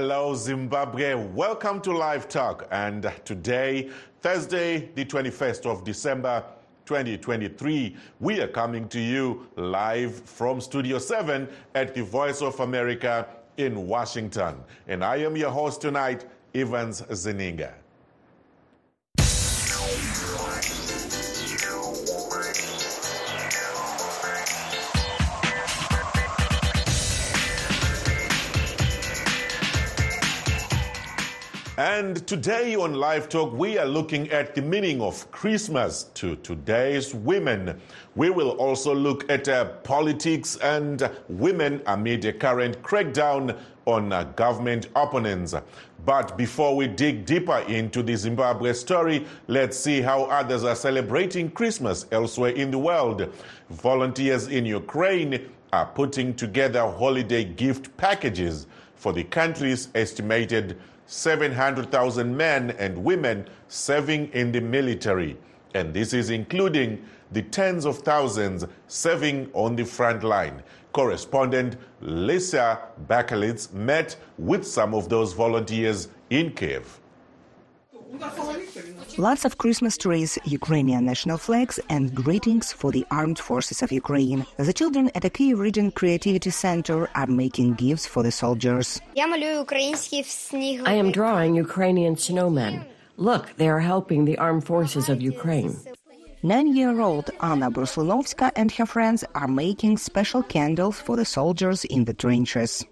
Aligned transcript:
Hello, 0.00 0.32
Zimbabwe. 0.32 1.12
Welcome 1.14 1.80
to 1.80 1.90
Live 1.90 2.28
Talk. 2.28 2.68
And 2.70 3.12
today, 3.24 3.90
Thursday, 4.20 4.90
the 4.94 5.04
21st 5.04 5.66
of 5.66 5.82
December, 5.82 6.44
2023, 6.86 7.96
we 8.20 8.40
are 8.40 8.46
coming 8.46 8.88
to 8.90 9.00
you 9.00 9.48
live 9.56 10.14
from 10.14 10.60
Studio 10.60 11.00
7 11.00 11.48
at 11.74 11.96
the 11.96 12.04
Voice 12.04 12.42
of 12.42 12.60
America 12.60 13.26
in 13.56 13.88
Washington. 13.88 14.54
And 14.86 15.02
I 15.04 15.16
am 15.16 15.34
your 15.34 15.50
host 15.50 15.80
tonight, 15.80 16.26
Evans 16.54 17.02
Zeninga. 17.02 17.72
And 31.78 32.26
today 32.26 32.74
on 32.74 32.94
Live 32.94 33.28
Talk, 33.28 33.52
we 33.52 33.78
are 33.78 33.86
looking 33.86 34.28
at 34.32 34.56
the 34.56 34.62
meaning 34.62 35.00
of 35.00 35.30
Christmas 35.30 36.10
to 36.14 36.34
today's 36.34 37.14
women. 37.14 37.80
We 38.16 38.30
will 38.30 38.50
also 38.58 38.92
look 38.92 39.30
at 39.30 39.46
uh, 39.46 39.66
politics 39.84 40.56
and 40.56 41.08
women 41.28 41.80
amid 41.86 42.24
a 42.24 42.32
current 42.32 42.82
crackdown 42.82 43.56
on 43.84 44.12
uh, 44.12 44.24
government 44.24 44.88
opponents. 44.96 45.54
But 46.04 46.36
before 46.36 46.74
we 46.74 46.88
dig 46.88 47.24
deeper 47.24 47.58
into 47.68 48.02
the 48.02 48.16
Zimbabwe 48.16 48.72
story, 48.72 49.24
let's 49.46 49.78
see 49.78 50.00
how 50.00 50.24
others 50.24 50.64
are 50.64 50.74
celebrating 50.74 51.48
Christmas 51.48 52.06
elsewhere 52.10 52.54
in 52.54 52.72
the 52.72 52.78
world. 52.78 53.32
Volunteers 53.70 54.48
in 54.48 54.66
Ukraine 54.66 55.48
are 55.72 55.86
putting 55.86 56.34
together 56.34 56.80
holiday 56.90 57.44
gift 57.44 57.96
packages 57.96 58.66
for 58.96 59.12
the 59.12 59.22
country's 59.22 59.90
estimated 59.94 60.76
700,000 61.08 62.36
men 62.36 62.70
and 62.72 62.96
women 63.02 63.48
serving 63.66 64.30
in 64.34 64.52
the 64.52 64.60
military. 64.60 65.38
And 65.74 65.92
this 65.94 66.12
is 66.12 66.28
including 66.28 67.02
the 67.32 67.42
tens 67.42 67.86
of 67.86 67.98
thousands 67.98 68.66
serving 68.88 69.50
on 69.54 69.74
the 69.74 69.84
front 69.84 70.22
line. 70.22 70.62
Correspondent 70.92 71.76
Lesia 72.02 72.78
Bakalets 73.06 73.72
met 73.72 74.16
with 74.36 74.66
some 74.66 74.94
of 74.94 75.08
those 75.08 75.32
volunteers 75.32 76.08
in 76.28 76.52
Kiev. 76.52 77.00
Lots 79.18 79.44
of 79.44 79.58
Christmas 79.58 79.96
trees, 79.98 80.38
Ukrainian 80.44 81.04
national 81.04 81.38
flags, 81.38 81.78
and 81.88 82.14
greetings 82.14 82.72
for 82.72 82.90
the 82.90 83.04
armed 83.10 83.38
forces 83.38 83.82
of 83.82 83.92
Ukraine. 83.92 84.46
The 84.56 84.72
children 84.72 85.10
at 85.14 85.22
the 85.22 85.30
Kyiv 85.30 85.58
Region 85.58 85.90
Creativity 85.90 86.50
Center 86.50 87.08
are 87.14 87.26
making 87.26 87.74
gifts 87.74 88.06
for 88.06 88.22
the 88.22 88.32
soldiers. 88.32 89.00
I 89.16 90.94
am 91.02 91.10
drawing 91.12 91.54
Ukrainian 91.54 92.14
snowmen. 92.16 92.84
Look, 93.16 93.52
they 93.56 93.68
are 93.68 93.80
helping 93.80 94.24
the 94.24 94.38
armed 94.38 94.64
forces 94.64 95.08
of 95.08 95.20
Ukraine. 95.20 95.76
Nine 96.42 96.74
year 96.76 97.00
old 97.00 97.30
Anna 97.40 97.68
Bruslinovska 97.70 98.52
and 98.54 98.70
her 98.72 98.86
friends 98.86 99.24
are 99.34 99.48
making 99.48 99.98
special 99.98 100.42
candles 100.42 101.00
for 101.00 101.16
the 101.16 101.24
soldiers 101.24 101.84
in 101.84 102.04
the 102.04 102.14
trenches. 102.14 102.84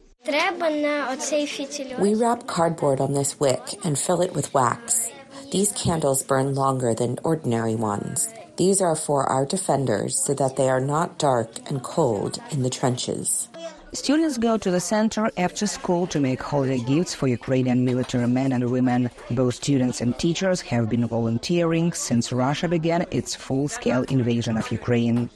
We 1.98 2.14
wrap 2.14 2.46
cardboard 2.48 3.00
on 3.00 3.14
this 3.14 3.38
wick 3.38 3.62
and 3.84 3.96
fill 3.96 4.22
it 4.22 4.34
with 4.34 4.52
wax. 4.52 5.08
These 5.52 5.72
candles 5.72 6.24
burn 6.24 6.54
longer 6.54 6.94
than 6.94 7.18
ordinary 7.22 7.76
ones. 7.76 8.28
These 8.56 8.80
are 8.80 8.96
for 8.96 9.24
our 9.24 9.46
defenders 9.46 10.18
so 10.26 10.34
that 10.34 10.56
they 10.56 10.68
are 10.68 10.80
not 10.80 11.18
dark 11.18 11.50
and 11.70 11.80
cold 11.82 12.38
in 12.50 12.62
the 12.62 12.70
trenches. 12.70 13.48
Students 13.92 14.36
go 14.36 14.58
to 14.58 14.70
the 14.70 14.80
center 14.80 15.30
after 15.36 15.66
school 15.66 16.08
to 16.08 16.18
make 16.18 16.42
holiday 16.42 16.80
gifts 16.80 17.14
for 17.14 17.28
Ukrainian 17.28 17.84
military 17.84 18.26
men 18.26 18.52
and 18.52 18.68
women. 18.70 19.10
Both 19.30 19.54
students 19.54 20.00
and 20.00 20.18
teachers 20.18 20.60
have 20.62 20.90
been 20.90 21.06
volunteering 21.06 21.92
since 21.92 22.32
Russia 22.32 22.66
began 22.68 23.06
its 23.12 23.36
full 23.36 23.68
scale 23.68 24.02
invasion 24.02 24.56
of 24.56 24.72
Ukraine. 24.72 25.30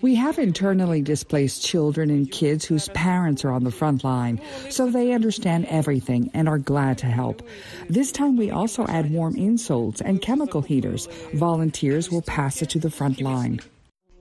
We 0.00 0.14
have 0.14 0.38
internally 0.38 1.02
displaced 1.02 1.64
children 1.64 2.10
and 2.10 2.30
kids 2.30 2.64
whose 2.64 2.88
parents 2.90 3.44
are 3.44 3.52
on 3.52 3.64
the 3.64 3.70
front 3.70 4.04
line, 4.04 4.40
so 4.70 4.90
they 4.90 5.12
understand 5.12 5.66
everything 5.66 6.30
and 6.34 6.48
are 6.48 6.58
glad 6.58 6.98
to 6.98 7.06
help. 7.06 7.42
This 7.88 8.12
time 8.12 8.36
we 8.36 8.50
also 8.50 8.86
add 8.86 9.10
warm 9.10 9.34
insoles 9.34 10.00
and 10.00 10.20
chemical 10.20 10.62
heaters. 10.62 11.08
Volunteers 11.34 12.10
will 12.10 12.22
pass 12.22 12.62
it 12.62 12.70
to 12.70 12.78
the 12.78 12.90
front 12.90 13.20
line. 13.20 13.60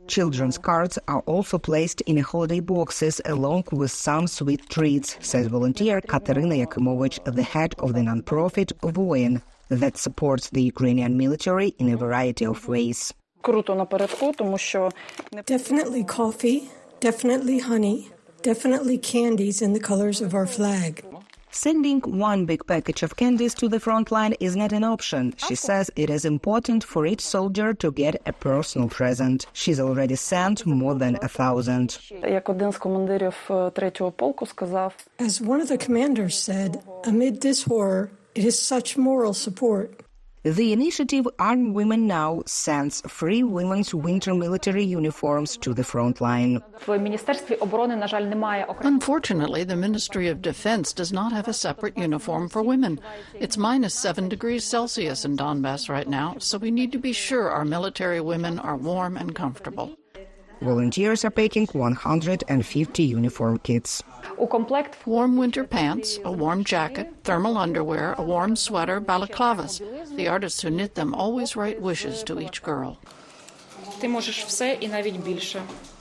Children's 0.07 0.57
cards 0.57 0.99
are 1.07 1.21
also 1.21 1.57
placed 1.57 2.01
in 2.01 2.17
holiday 2.17 2.59
boxes 2.59 3.21
along 3.23 3.63
with 3.71 3.91
some 3.91 4.27
sweet 4.27 4.67
treats, 4.69 5.17
says 5.21 5.47
volunteer 5.47 6.01
Katerina 6.01 6.55
Yakimovich, 6.55 7.23
the 7.23 7.43
head 7.43 7.75
of 7.79 7.93
the 7.93 8.01
nonprofit 8.01 8.73
Voin 8.91 9.41
that 9.69 9.97
supports 9.97 10.49
the 10.49 10.63
Ukrainian 10.63 11.15
military 11.15 11.69
in 11.79 11.93
a 11.93 11.95
variety 11.95 12.45
of 12.45 12.67
ways. 12.67 13.13
Definitely 15.45 16.03
coffee, 16.03 16.69
definitely 16.99 17.59
honey, 17.59 18.09
definitely 18.41 18.97
candies 18.97 19.61
in 19.61 19.73
the 19.73 19.79
colors 19.79 20.21
of 20.21 20.33
our 20.33 20.47
flag. 20.47 21.03
Sending 21.53 21.99
one 21.99 22.45
big 22.45 22.65
package 22.65 23.03
of 23.03 23.17
candies 23.17 23.53
to 23.55 23.67
the 23.67 23.79
front 23.79 24.09
line 24.09 24.33
is 24.39 24.55
not 24.55 24.71
an 24.71 24.85
option. 24.85 25.33
She 25.35 25.55
says 25.55 25.91
it 25.97 26.09
is 26.09 26.23
important 26.23 26.81
for 26.81 27.05
each 27.05 27.19
soldier 27.19 27.73
to 27.73 27.91
get 27.91 28.21
a 28.25 28.31
personal 28.31 28.87
present. 28.87 29.45
She's 29.51 29.77
already 29.77 30.15
sent 30.15 30.65
more 30.65 30.95
than 30.95 31.17
a 31.21 31.27
thousand. 31.27 31.97
As 35.19 35.41
one 35.41 35.61
of 35.61 35.67
the 35.67 35.77
commanders 35.77 36.37
said, 36.37 36.81
amid 37.03 37.41
this 37.41 37.63
horror, 37.63 38.11
it 38.33 38.45
is 38.45 38.57
such 38.57 38.97
moral 38.97 39.33
support. 39.33 39.99
The 40.43 40.73
initiative 40.73 41.27
Armed 41.37 41.75
Women 41.75 42.07
Now 42.07 42.41
sends 42.47 43.01
free 43.01 43.43
women's 43.43 43.93
winter 43.93 44.33
military 44.33 44.83
uniforms 44.83 45.55
to 45.57 45.71
the 45.71 45.83
front 45.83 46.19
line. 46.19 46.63
Unfortunately, 46.87 49.63
the 49.63 49.75
Ministry 49.75 50.29
of 50.29 50.41
Defense 50.41 50.93
does 50.93 51.13
not 51.13 51.31
have 51.31 51.47
a 51.47 51.53
separate 51.53 51.95
uniform 51.95 52.49
for 52.49 52.63
women. 52.63 52.99
It's 53.35 53.55
minus 53.55 53.93
7 53.93 54.29
degrees 54.29 54.63
Celsius 54.63 55.25
in 55.25 55.37
Donbass 55.37 55.89
right 55.89 56.09
now, 56.09 56.37
so 56.39 56.57
we 56.57 56.71
need 56.71 56.91
to 56.93 56.97
be 56.97 57.13
sure 57.13 57.51
our 57.51 57.63
military 57.63 58.19
women 58.19 58.57
are 58.57 58.77
warm 58.77 59.17
and 59.17 59.35
comfortable. 59.35 59.95
Volunteers 60.61 61.25
are 61.25 61.31
packing 61.31 61.65
150 61.73 63.03
uniform 63.03 63.57
kits. 63.59 64.03
Warm 65.05 65.37
winter 65.37 65.63
pants, 65.63 66.19
a 66.23 66.31
warm 66.31 66.63
jacket, 66.63 67.11
thermal 67.23 67.57
underwear, 67.57 68.13
a 68.19 68.21
warm 68.21 68.55
sweater, 68.55 69.01
balaclavas. 69.01 69.81
The 70.15 70.27
artists 70.27 70.61
who 70.61 70.69
knit 70.69 70.93
them 70.93 71.15
always 71.15 71.55
write 71.55 71.81
wishes 71.81 72.23
to 72.25 72.39
each 72.39 72.61
girl. 72.61 72.99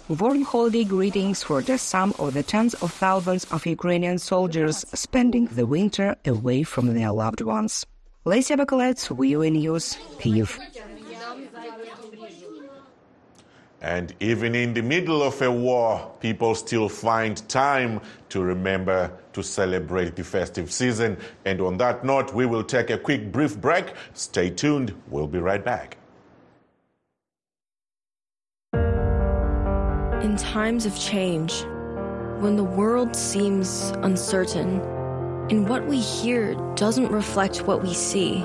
Warm 0.09 0.43
holiday 0.43 0.85
greetings 0.85 1.43
for 1.43 1.63
the 1.63 1.79
some 1.79 2.13
of 2.19 2.35
the 2.35 2.43
tens 2.43 2.75
of 2.75 2.93
thousands 2.93 3.45
of 3.53 3.65
Ukrainian 3.65 4.19
soldiers 4.19 4.85
spending 4.93 5.47
the 5.47 5.65
winter 5.65 6.17
away 6.27 6.65
from 6.65 6.93
their 6.93 7.13
loved 7.13 7.41
ones. 7.41 7.87
Lesia 8.27 8.59
Bakalets, 8.59 9.09
VOA 9.09 9.51
News, 9.51 9.97
Kyiv. 10.21 10.59
And 13.83 14.15
even 14.21 14.55
in 14.55 14.75
the 14.75 14.83
middle 14.83 15.23
of 15.23 15.41
a 15.41 15.51
war, 15.51 16.13
people 16.21 16.55
still 16.55 16.89
find 16.89 17.49
time 17.49 18.01
to 18.29 18.43
remember 18.43 19.11
to 19.33 19.43
celebrate 19.43 20.17
the 20.17 20.25
festive 20.25 20.71
season. 20.71 21.17
And 21.47 21.61
on 21.63 21.79
that 21.79 22.05
note, 22.05 22.35
we 22.35 22.45
will 22.45 22.65
take 22.65 22.91
a 22.91 22.99
quick 22.99 23.33
brief 23.33 23.59
break. 23.59 23.95
Stay 24.13 24.51
tuned. 24.51 24.95
We'll 25.09 25.27
be 25.27 25.39
right 25.39 25.65
back. 25.65 25.97
In 30.23 30.37
times 30.37 30.85
of 30.85 30.99
change, 30.99 31.63
when 32.41 32.57
the 32.57 32.65
world 32.65 33.17
seems 33.17 33.93
uncertain 34.03 34.81
and 35.51 35.67
what 35.67 35.87
we 35.87 35.99
hear 35.99 36.55
doesn't 36.75 37.11
reflect 37.11 37.67
what 37.67 37.83
we 37.83 37.95
see, 37.95 38.45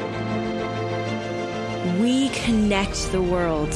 We 2.11 2.27
connect 2.27 3.09
the 3.13 3.21
world 3.21 3.73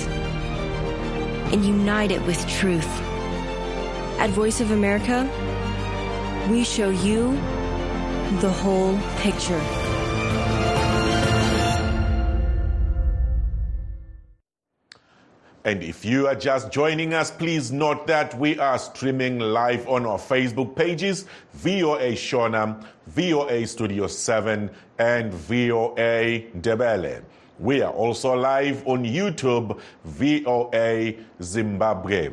and 1.54 1.64
unite 1.64 2.12
it 2.12 2.22
with 2.24 2.46
truth. 2.50 2.86
At 4.20 4.30
Voice 4.32 4.60
of 4.60 4.72
America, 4.72 5.24
we 6.52 6.66
show 6.66 6.90
you 6.90 7.32
the 8.42 8.52
whole 8.52 9.00
picture. 9.20 9.62
And 15.64 15.82
if 15.82 16.04
you 16.04 16.28
are 16.28 16.36
just 16.36 16.74
joining 16.74 17.14
us, 17.14 17.32
please 17.32 17.72
note 17.72 18.06
that 18.08 18.38
we 18.38 18.60
are 18.60 18.78
streaming 18.78 19.40
live 19.40 19.88
on 19.88 20.06
our 20.06 20.18
Facebook 20.20 20.76
pages 20.76 21.26
VOA 21.54 22.12
Shona, 22.12 22.84
VOA 23.08 23.66
Studio 23.66 24.08
7, 24.08 24.70
and 25.00 25.34
VOA 25.34 26.42
Ndebele. 26.54 27.24
We 27.60 27.82
are 27.82 27.92
also 27.92 28.36
live 28.36 28.86
on 28.86 29.06
YouTube, 29.06 29.80
VOA 30.04 31.14
Zimbabwe. 31.42 32.32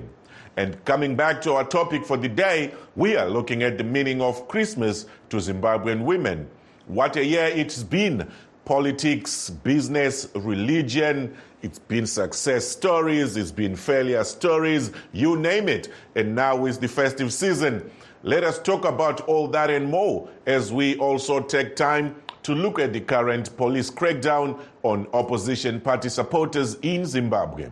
And 0.57 0.85
coming 0.85 1.15
back 1.15 1.41
to 1.43 1.55
our 1.55 1.65
topic 1.65 2.05
for 2.05 2.17
the 2.17 2.29
day, 2.29 2.75
we 2.97 3.17
are 3.17 3.29
looking 3.29 3.63
at 3.63 3.79
the 3.79 3.85
meaning 3.85 4.21
of 4.21 4.49
Christmas 4.49 5.07
to 5.31 5.37
Zimbabwean 5.37 6.03
women. 6.03 6.51
What 6.87 7.17
a 7.17 7.25
year 7.25 7.45
it's 7.45 7.83
been 7.83 8.29
politics, 8.65 9.51
business, 9.51 10.29
religion. 10.35 11.37
It's 11.63 11.79
been 11.79 12.07
success 12.07 12.67
stories, 12.67 13.37
it's 13.37 13.53
been 13.53 13.77
failure 13.77 14.25
stories, 14.25 14.91
you 15.13 15.37
name 15.37 15.69
it. 15.69 15.89
And 16.17 16.35
now 16.35 16.67
is 16.67 16.79
the 16.79 16.89
festive 16.89 17.33
season. 17.33 17.89
Let 18.25 18.43
us 18.43 18.59
talk 18.59 18.85
about 18.85 19.21
all 19.23 19.47
that 19.49 19.71
and 19.71 19.89
more 19.89 20.29
as 20.47 20.73
we 20.73 20.97
also 20.99 21.41
take 21.41 21.77
time 21.77 22.17
to 22.43 22.55
look 22.55 22.79
at 22.79 22.93
the 22.93 23.01
current 23.01 23.57
police 23.57 23.91
crackdown 23.91 24.59
on 24.83 25.07
opposition 25.13 25.81
party 25.81 26.09
supporters 26.09 26.77
in 26.83 27.07
Zimbabwe. 27.07 27.69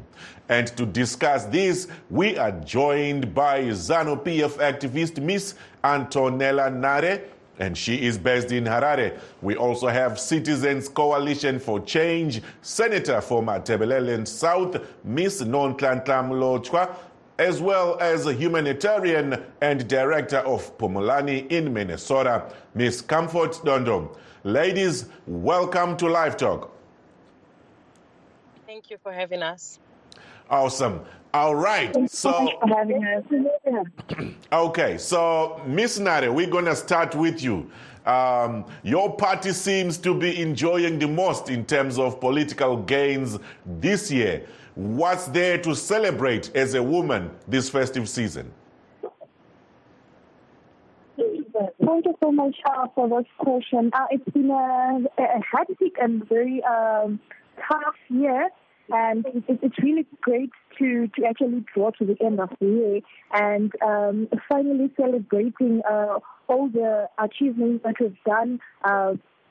And 0.48 0.66
to 0.76 0.86
discuss 0.86 1.44
this, 1.46 1.88
we 2.08 2.36
are 2.36 2.52
joined 2.52 3.34
by 3.34 3.62
ZANU 3.64 4.24
PF 4.24 4.58
activist 4.58 5.22
Miss 5.22 5.54
Antonella 5.84 6.72
Nare 6.74 7.22
and 7.60 7.76
she 7.76 8.06
is 8.06 8.18
based 8.18 8.50
in 8.52 8.64
Harare. 8.64 9.20
We 9.42 9.54
also 9.54 9.88
have 9.88 10.18
Citizens 10.18 10.88
Coalition 10.88 11.60
for 11.60 11.78
Change, 11.80 12.42
Senator 12.62 13.20
for 13.20 13.42
Matabeleland 13.42 14.26
South, 14.26 14.78
Miss 15.04 15.42
Nonhlanhla 15.42 16.04
Mlotshwa, 16.04 16.96
as 17.40 17.58
well 17.58 17.96
as 18.00 18.26
a 18.26 18.34
humanitarian 18.34 19.42
and 19.62 19.88
director 19.88 20.40
of 20.40 20.76
Phumulani 20.76 21.50
in 21.50 21.72
Minnesota, 21.72 22.52
Miss 22.74 23.00
Comfort 23.00 23.52
Dondo. 23.64 24.14
Ladies, 24.44 25.06
welcome 25.26 25.96
to 25.96 26.06
Live 26.06 26.36
Talk. 26.36 26.70
Thank 28.66 28.90
you 28.90 28.98
for 29.02 29.10
having 29.10 29.42
us. 29.42 29.78
Awesome. 30.50 31.00
All 31.32 31.54
right. 31.54 31.96
So, 32.10 32.50
okay. 34.52 34.98
So, 34.98 35.62
Miss 35.66 35.98
Nare, 35.98 36.30
we're 36.30 36.50
going 36.50 36.66
to 36.66 36.76
start 36.76 37.14
with 37.14 37.42
you. 37.42 37.70
Um, 38.04 38.66
your 38.82 39.16
party 39.16 39.52
seems 39.52 39.96
to 39.98 40.12
be 40.12 40.42
enjoying 40.42 40.98
the 40.98 41.08
most 41.08 41.48
in 41.48 41.64
terms 41.64 41.98
of 41.98 42.20
political 42.20 42.76
gains 42.76 43.38
this 43.64 44.10
year. 44.10 44.46
What's 44.80 45.26
there 45.26 45.58
to 45.58 45.74
celebrate 45.74 46.56
as 46.56 46.72
a 46.72 46.82
woman 46.82 47.30
this 47.46 47.68
festive 47.68 48.08
season? 48.08 48.50
Thank 51.18 52.06
you 52.06 52.16
so 52.22 52.32
much 52.32 52.56
uh, 52.64 52.86
for 52.94 53.06
this 53.06 53.26
question. 53.36 53.90
Uh, 53.92 54.06
it's 54.10 54.24
been 54.32 54.50
a, 54.50 55.00
a 55.18 55.42
hectic 55.54 55.98
and 56.00 56.26
very 56.26 56.64
um, 56.64 57.20
tough 57.68 57.94
year 58.08 58.48
and 58.88 59.26
it, 59.26 59.58
it's 59.60 59.78
really 59.82 60.06
great 60.22 60.48
to, 60.78 61.08
to 61.08 61.26
actually 61.26 61.62
draw 61.74 61.90
to 61.90 62.06
the 62.06 62.16
end 62.24 62.40
of 62.40 62.48
the 62.58 62.66
year 62.66 63.00
and 63.34 63.72
um, 63.86 64.28
finally 64.48 64.90
celebrating 64.96 65.82
uh, 65.90 66.20
all 66.48 66.70
the 66.70 67.06
achievements 67.18 67.84
that 67.84 67.96
we've 68.00 68.16
done 68.24 68.58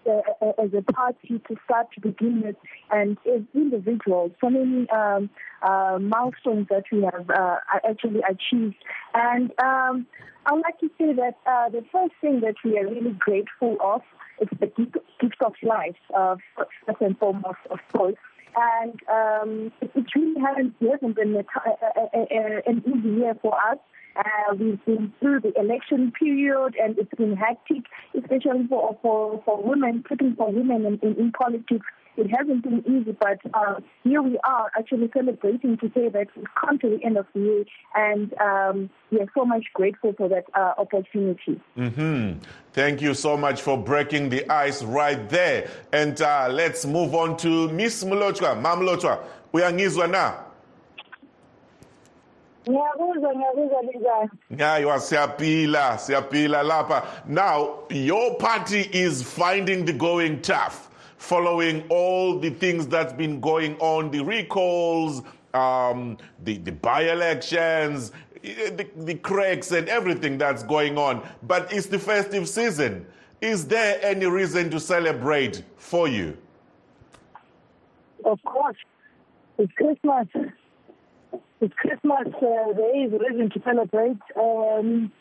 uh, 0.08 0.52
as 0.62 0.70
a 0.74 0.82
party 0.82 1.42
to 1.48 1.56
start 1.66 1.88
to 1.94 2.02
begin 2.02 2.42
with, 2.42 2.56
and 2.92 3.18
as 3.32 3.42
individuals, 3.54 4.32
so 4.42 4.50
many 4.50 4.90
um, 4.90 5.30
uh, 5.62 5.98
milestones 6.00 6.68
that 6.70 6.84
we 6.92 7.02
have 7.04 7.30
uh, 7.30 7.58
actually 7.88 8.22
achieved. 8.22 8.76
And 9.14 9.52
um, 9.60 10.08
I'd 10.46 10.62
like 10.62 10.80
to 10.80 10.90
say 10.98 11.14
that 11.14 11.38
uh, 11.46 11.70
the 11.70 11.84
first 11.92 12.14
thing 12.22 12.42
that 12.42 12.56
we 12.64 12.78
are 12.78 12.88
really 12.88 13.16
grateful 13.18 13.78
of 13.84 14.02
is 14.42 14.48
the 14.60 14.68
gift, 15.20 15.42
of 15.42 15.54
life, 15.64 15.96
uh, 16.16 16.36
first 16.56 17.02
and 17.02 17.18
foremost, 17.18 17.60
of 17.70 17.80
course 17.94 18.16
and 18.56 19.00
um, 19.10 19.72
it, 19.82 19.92
it 19.96 20.06
really 20.16 20.42
hasn't, 20.42 20.76
hasn't 20.82 21.16
been 21.16 21.36
a, 21.36 21.40
a, 21.40 22.20
a, 22.20 22.62
an 22.66 22.84
easy 22.86 23.20
year 23.20 23.36
for 23.42 23.54
us. 23.54 23.78
Uh, 24.16 24.56
we've 24.60 24.84
been 24.86 25.14
through 25.20 25.40
the 25.40 25.54
election 25.60 26.12
period, 26.12 26.76
and 26.82 26.98
it's 26.98 27.14
been 27.16 27.36
hectic, 27.36 27.84
especially 28.18 28.68
for 28.68 28.98
for, 29.02 29.42
for 29.46 29.62
women, 29.62 30.04
putting 30.08 30.36
for 30.36 30.52
women 30.52 30.86
in, 30.86 31.00
in, 31.02 31.16
in 31.18 31.32
politics. 31.32 31.86
It 32.18 32.30
hasn't 32.38 32.64
been 32.64 32.84
easy, 32.86 33.16
but 33.18 33.40
uh, 33.54 33.76
here 34.04 34.22
we 34.22 34.38
are 34.44 34.70
actually 34.78 35.10
celebrating 35.14 35.78
to 35.78 35.90
say 35.96 36.10
that 36.10 36.28
we've 36.36 36.46
come 36.60 36.78
to 36.80 36.90
the 36.90 37.06
end 37.06 37.18
of 37.18 37.26
the 37.34 37.40
year, 37.40 37.66
and 37.96 38.34
um, 38.42 38.90
we 39.10 39.22
are 39.22 39.28
so 39.34 39.46
much 39.46 39.64
grateful 39.74 40.14
for 40.18 40.28
that 40.28 40.44
uh, 40.54 40.74
opportunity. 40.78 41.62
Mm-hmm. 41.78 42.40
Thank 42.74 43.02
you 43.02 43.14
so 43.14 43.38
much 43.38 43.62
for 43.62 43.78
breaking 43.78 44.30
the 44.30 44.50
ice 44.50 44.84
right 44.84 45.30
there. 45.30 45.70
And 45.94 46.22
uh, 46.22 46.50
let's 46.52 46.86
move 46.86 47.16
on 47.16 47.38
to 47.38 47.70
Miss 47.70 48.04
Mlotshwa. 48.04 48.60
Mam 48.60 48.82
Mlotshwa, 48.82 49.24
uyangizwa 52.70 53.34
na? 53.34 53.36
ngiyakuzwa 53.36 53.36
ngiyakuzwa 53.36 53.82
linjani 53.82 54.30
ngiyaywa 54.54 55.00
siyapila 55.00 55.98
siyapila 55.98 56.64
lapha. 56.64 57.04
Now 57.28 57.80
your 57.90 58.38
party 58.38 58.90
is 58.92 59.24
finding 59.24 59.86
the 59.86 59.94
going 59.94 60.42
tough 60.42 60.90
following 61.18 61.84
all 61.90 62.40
the 62.40 62.50
things 62.50 62.88
that's 62.88 63.14
been 63.14 63.40
going 63.42 63.76
on 63.80 64.12
the 64.12 64.24
recalls 64.24 65.22
um, 65.54 66.18
the, 66.44 66.58
the 66.58 66.72
by-elections 66.72 68.12
the, 68.42 68.88
the 68.96 69.16
cracks 69.16 69.72
and 69.72 69.90
everything 69.90 70.38
that's 70.38 70.64
going 70.64 70.98
on. 70.98 71.28
But 71.44 71.74
it's 71.74 71.88
the 71.88 72.00
festive 72.00 72.48
season. 72.48 73.06
Is 73.42 73.68
there 73.68 74.00
any 74.02 74.26
reason 74.28 74.70
to 74.70 74.80
celebrate 74.80 75.64
for 75.78 76.08
you? 76.08 76.38
Of 78.24 78.42
course. 78.44 78.78
It's 79.58 79.72
christmas 79.74 80.28
it's 81.62 81.74
Christmas. 81.76 82.28
Uh, 82.28 82.74
there 82.74 83.06
is 83.06 83.12
reason 83.12 83.50
to 83.54 83.62
celebrate. 83.64 84.20
Um, 84.38 85.12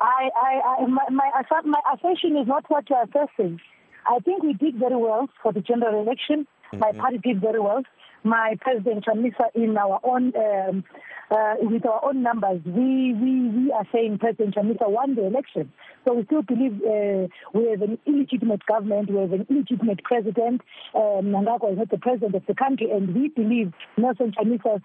I, 0.00 0.30
I, 0.36 0.82
I, 0.82 0.86
my, 0.86 1.02
my, 1.10 1.30
my 1.64 1.80
assertion 1.94 2.36
is 2.36 2.46
not 2.46 2.64
what 2.68 2.88
you're 2.88 3.02
asserting. 3.02 3.60
I 4.06 4.18
think 4.20 4.42
we 4.42 4.54
did 4.54 4.76
very 4.78 4.96
well 4.96 5.28
for 5.42 5.52
the 5.52 5.60
general 5.60 6.02
election. 6.02 6.46
Mm-hmm. 6.72 6.78
My 6.78 6.92
party 6.92 7.18
did 7.18 7.40
very 7.40 7.60
well. 7.60 7.82
My 8.24 8.56
president 8.60 9.04
Chamisa, 9.04 9.46
in 9.54 9.76
our 9.76 10.00
own, 10.02 10.32
um, 10.36 10.84
uh, 11.30 11.54
with 11.60 11.84
our 11.86 12.04
own 12.04 12.22
numbers, 12.22 12.60
we, 12.64 13.14
we, 13.14 13.48
we 13.48 13.72
are 13.72 13.86
saying 13.92 14.18
President 14.18 14.54
Chamisa 14.54 14.88
won 14.88 15.14
the 15.14 15.26
election. 15.26 15.72
So 16.06 16.14
we 16.14 16.24
still 16.24 16.42
believe 16.42 16.80
uh, 16.82 17.28
we 17.52 17.70
have 17.70 17.82
an 17.82 17.98
illegitimate 18.06 18.64
government, 18.66 19.10
we 19.10 19.20
have 19.20 19.32
an 19.32 19.46
illegitimate 19.50 20.02
president. 20.04 20.62
Um, 20.94 21.32
Mnangagwa 21.32 21.72
is 21.72 21.78
not 21.78 21.90
the 21.90 21.98
president 21.98 22.34
of 22.34 22.46
the 22.46 22.54
country, 22.54 22.90
and 22.90 23.14
we 23.14 23.28
believe 23.28 23.72
Nelson 23.96 24.32
Chamisa 24.32 24.80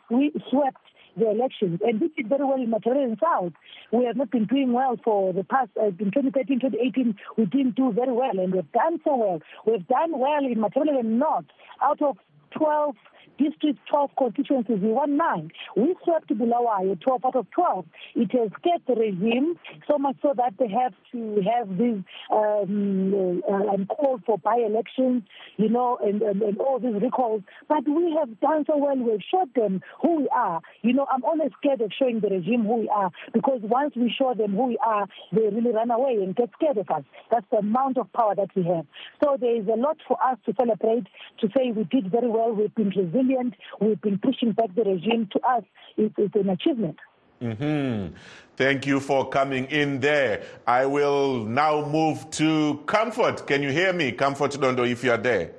swept 0.50 0.78
the 1.16 1.30
elections. 1.30 1.80
And 1.84 2.02
we 2.02 2.10
did 2.10 2.28
very 2.28 2.44
well 2.44 2.62
in 2.62 2.72
Matabeleland 2.72 3.20
South. 3.20 3.54
We 3.92 4.06
have 4.06 4.18
not 4.18 4.32
been 4.32 4.46
doing 4.46 4.74
well 4.74 5.00
for 5.04 5.32
the 5.34 5.44
past, 5.44 5.70
uh, 5.80 5.88
in 5.88 6.12
2013, 6.12 6.60
2018, 6.60 7.16
we 7.38 7.46
didn't 7.46 7.76
do 7.76 7.92
very 7.92 8.12
well, 8.12 8.38
and 8.38 8.54
we've 8.54 8.72
done 8.72 9.00
so 9.04 9.16
well. 9.16 9.40
We've 9.66 9.88
done 9.88 10.18
well 10.18 10.44
in 10.44 10.56
Matabeleland 10.56 11.06
North. 11.06 11.46
Out 11.82 12.02
of 12.02 12.18
12 12.58 12.96
district 13.38 13.80
12 13.90 14.12
constituencies, 14.18 14.80
we 14.82 14.90
won 14.90 15.18
nine. 15.18 15.52
We 15.76 15.96
swept 16.04 16.28
Bulawayo 16.30 17.00
12 17.00 17.26
out 17.26 17.36
of 17.36 17.48
12. 17.52 17.86
It 18.16 18.32
has 18.32 18.50
scared 18.60 18.82
the 18.88 18.96
regime 18.96 19.56
so 19.88 19.98
much 19.98 20.16
so 20.22 20.34
that 20.36 20.54
they 20.60 20.68
have 20.68 20.94
to 21.12 21.42
have 21.42 21.70
these 21.78 22.04
um, 22.32 23.42
uh, 23.48 23.94
call 23.94 24.20
for 24.26 24.38
by-elections, 24.38 25.24
you 25.58 25.70
know, 25.70 25.98
and, 26.04 26.22
and, 26.22 26.42
and, 26.42 26.58
all 26.60 26.80
these 26.80 27.02
recalls. 27.02 27.42
But 27.68 27.88
we 27.88 28.16
have 28.20 28.40
done 28.40 28.66
so 28.68 28.78
well. 28.78 28.96
We've 28.96 29.20
showed 29.32 29.54
them 29.56 29.82
who 30.02 30.22
we 30.22 30.30
are. 30.30 30.62
You 30.82 30.94
know, 30.94 31.08
I'm 31.12 31.24
always 31.24 31.52
scared 31.58 31.82
of 31.82 31.92
showing 31.98 32.20
the 32.20 32.30
regime 32.30 32.64
who 32.64 32.82
we 32.82 32.90
are 32.90 33.12
because 33.34 33.60
once 33.64 33.96
we 33.96 34.14
show 34.16 34.34
them 34.34 34.56
who 34.56 34.68
we 34.68 34.78
are, 34.86 35.08
they 35.32 35.42
really 35.42 35.72
run 35.72 35.92
away 35.92 36.16
and 36.22 36.36
get 36.36 36.50
scared 36.56 36.78
of 36.78 36.90
us. 36.90 37.04
That's 37.32 37.46
the 37.52 37.58
amount 37.58 37.98
of 37.98 38.12
power 38.14 38.36
that 38.36 38.50
we 38.56 38.64
have. 38.64 38.86
So 39.24 39.38
there 39.40 39.56
is 39.56 39.68
a 39.68 39.76
lot 39.76 39.98
for 40.08 40.18
us 40.24 40.38
to 40.46 40.54
celebrate, 40.56 41.08
to 41.42 41.48
say 41.56 41.72
we 41.72 41.84
did 41.86 42.12
very 42.12 42.30
well. 42.30 42.43
We've 42.52 42.74
been 42.76 42.90
resilient. 42.90 43.56
We've 43.80 44.02
been 44.02 44.20
pushing 44.20 44.52
back 44.52 44.74
the 44.76 44.84
regime. 44.84 45.30
To 45.34 45.40
us, 45.42 45.64
it's, 45.98 46.14
it's 46.18 46.36
an 46.36 46.50
achievement. 46.50 46.98
Mm-hmm. 47.42 48.16
Thank 48.56 48.86
you 48.86 49.00
for 49.00 49.28
coming 49.30 49.66
in 49.66 50.00
there. 50.00 50.44
I 50.66 50.86
will 50.86 51.44
now 51.44 51.86
move 51.88 52.30
to 52.32 52.82
Comfort. 52.86 53.48
Can 53.48 53.64
you 53.64 53.72
hear 53.72 53.92
me? 53.92 54.12
Comfort 54.12 54.52
Dondo, 54.52 54.90
if 54.90 55.04
you're 55.04 55.18
there. 55.18 55.52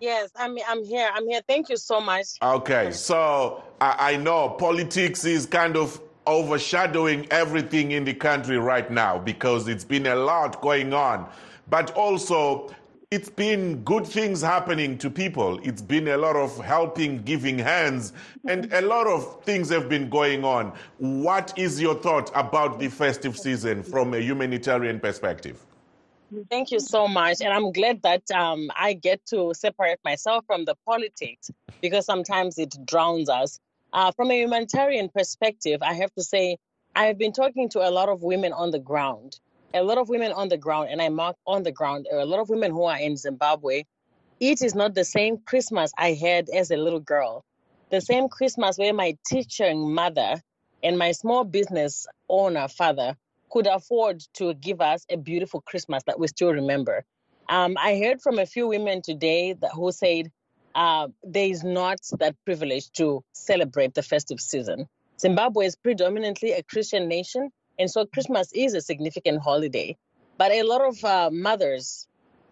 Yes, 0.00 0.30
I'm, 0.36 0.56
I'm 0.66 0.82
here. 0.84 1.10
I'm 1.12 1.28
here. 1.28 1.42
Thank 1.46 1.68
you 1.68 1.76
so 1.76 2.00
much. 2.00 2.26
Okay, 2.42 2.90
so 2.92 3.62
I, 3.80 4.12
I 4.12 4.16
know 4.16 4.48
politics 4.48 5.24
is 5.24 5.44
kind 5.44 5.76
of 5.76 6.00
overshadowing 6.26 7.26
everything 7.30 7.90
in 7.90 8.04
the 8.04 8.14
country 8.14 8.56
right 8.56 8.90
now 8.90 9.18
because 9.18 9.68
it's 9.68 9.84
been 9.84 10.06
a 10.06 10.14
lot 10.14 10.60
going 10.62 10.94
on. 10.94 11.28
But 11.68 11.90
also, 11.92 12.74
it's 13.10 13.28
been 13.28 13.82
good 13.82 14.06
things 14.06 14.40
happening 14.40 14.96
to 14.96 15.10
people. 15.10 15.58
It's 15.64 15.82
been 15.82 16.06
a 16.06 16.16
lot 16.16 16.36
of 16.36 16.56
helping, 16.64 17.22
giving 17.22 17.58
hands, 17.58 18.12
and 18.46 18.72
a 18.72 18.82
lot 18.82 19.08
of 19.08 19.42
things 19.42 19.68
have 19.70 19.88
been 19.88 20.08
going 20.08 20.44
on. 20.44 20.72
What 20.98 21.52
is 21.58 21.80
your 21.80 21.96
thought 21.96 22.30
about 22.36 22.78
the 22.78 22.86
festive 22.86 23.36
season 23.36 23.82
from 23.82 24.14
a 24.14 24.18
humanitarian 24.18 25.00
perspective? 25.00 25.60
Thank 26.50 26.70
you 26.70 26.78
so 26.78 27.08
much. 27.08 27.40
And 27.40 27.52
I'm 27.52 27.72
glad 27.72 28.00
that 28.02 28.30
um, 28.30 28.70
I 28.76 28.92
get 28.92 29.26
to 29.26 29.54
separate 29.54 29.98
myself 30.04 30.44
from 30.46 30.64
the 30.64 30.76
politics 30.86 31.50
because 31.80 32.06
sometimes 32.06 32.58
it 32.58 32.76
drowns 32.86 33.28
us. 33.28 33.58
Uh, 33.92 34.12
from 34.12 34.30
a 34.30 34.40
humanitarian 34.40 35.08
perspective, 35.08 35.82
I 35.82 35.94
have 35.94 36.14
to 36.14 36.22
say, 36.22 36.58
I've 36.94 37.18
been 37.18 37.32
talking 37.32 37.68
to 37.70 37.80
a 37.80 37.90
lot 37.90 38.08
of 38.08 38.22
women 38.22 38.52
on 38.52 38.70
the 38.70 38.78
ground 38.78 39.40
a 39.72 39.82
lot 39.82 39.98
of 39.98 40.08
women 40.08 40.32
on 40.32 40.48
the 40.48 40.56
ground, 40.58 40.88
and 40.90 41.00
I 41.00 41.08
mark 41.08 41.36
on 41.46 41.62
the 41.62 41.72
ground, 41.72 42.06
a 42.10 42.24
lot 42.24 42.40
of 42.40 42.48
women 42.48 42.72
who 42.72 42.84
are 42.84 42.98
in 42.98 43.16
Zimbabwe, 43.16 43.84
it 44.40 44.62
is 44.62 44.74
not 44.74 44.94
the 44.94 45.04
same 45.04 45.38
Christmas 45.38 45.92
I 45.96 46.12
had 46.12 46.48
as 46.48 46.70
a 46.70 46.76
little 46.76 47.00
girl. 47.00 47.44
The 47.90 48.00
same 48.00 48.28
Christmas 48.28 48.78
where 48.78 48.94
my 48.94 49.16
teaching 49.26 49.92
mother 49.92 50.40
and 50.82 50.98
my 50.98 51.12
small 51.12 51.44
business 51.44 52.06
owner 52.28 52.68
father 52.68 53.16
could 53.50 53.66
afford 53.66 54.22
to 54.34 54.54
give 54.54 54.80
us 54.80 55.04
a 55.10 55.16
beautiful 55.16 55.60
Christmas 55.60 56.02
that 56.06 56.18
we 56.18 56.28
still 56.28 56.52
remember. 56.52 57.04
Um, 57.48 57.76
I 57.78 57.98
heard 57.98 58.22
from 58.22 58.38
a 58.38 58.46
few 58.46 58.68
women 58.68 59.02
today 59.02 59.54
that, 59.54 59.72
who 59.72 59.90
said 59.92 60.30
uh, 60.74 61.08
there 61.22 61.46
is 61.48 61.64
not 61.64 61.98
that 62.18 62.36
privilege 62.44 62.90
to 62.92 63.22
celebrate 63.32 63.94
the 63.94 64.02
festive 64.02 64.40
season. 64.40 64.86
Zimbabwe 65.20 65.66
is 65.66 65.76
predominantly 65.76 66.52
a 66.52 66.62
Christian 66.62 67.08
nation, 67.08 67.50
and 67.80 67.90
so 67.90 68.04
Christmas 68.04 68.52
is 68.52 68.74
a 68.74 68.80
significant 68.82 69.40
holiday. 69.42 69.96
But 70.36 70.52
a 70.52 70.62
lot 70.62 70.82
of 70.82 71.02
uh, 71.02 71.30
mothers, 71.32 72.06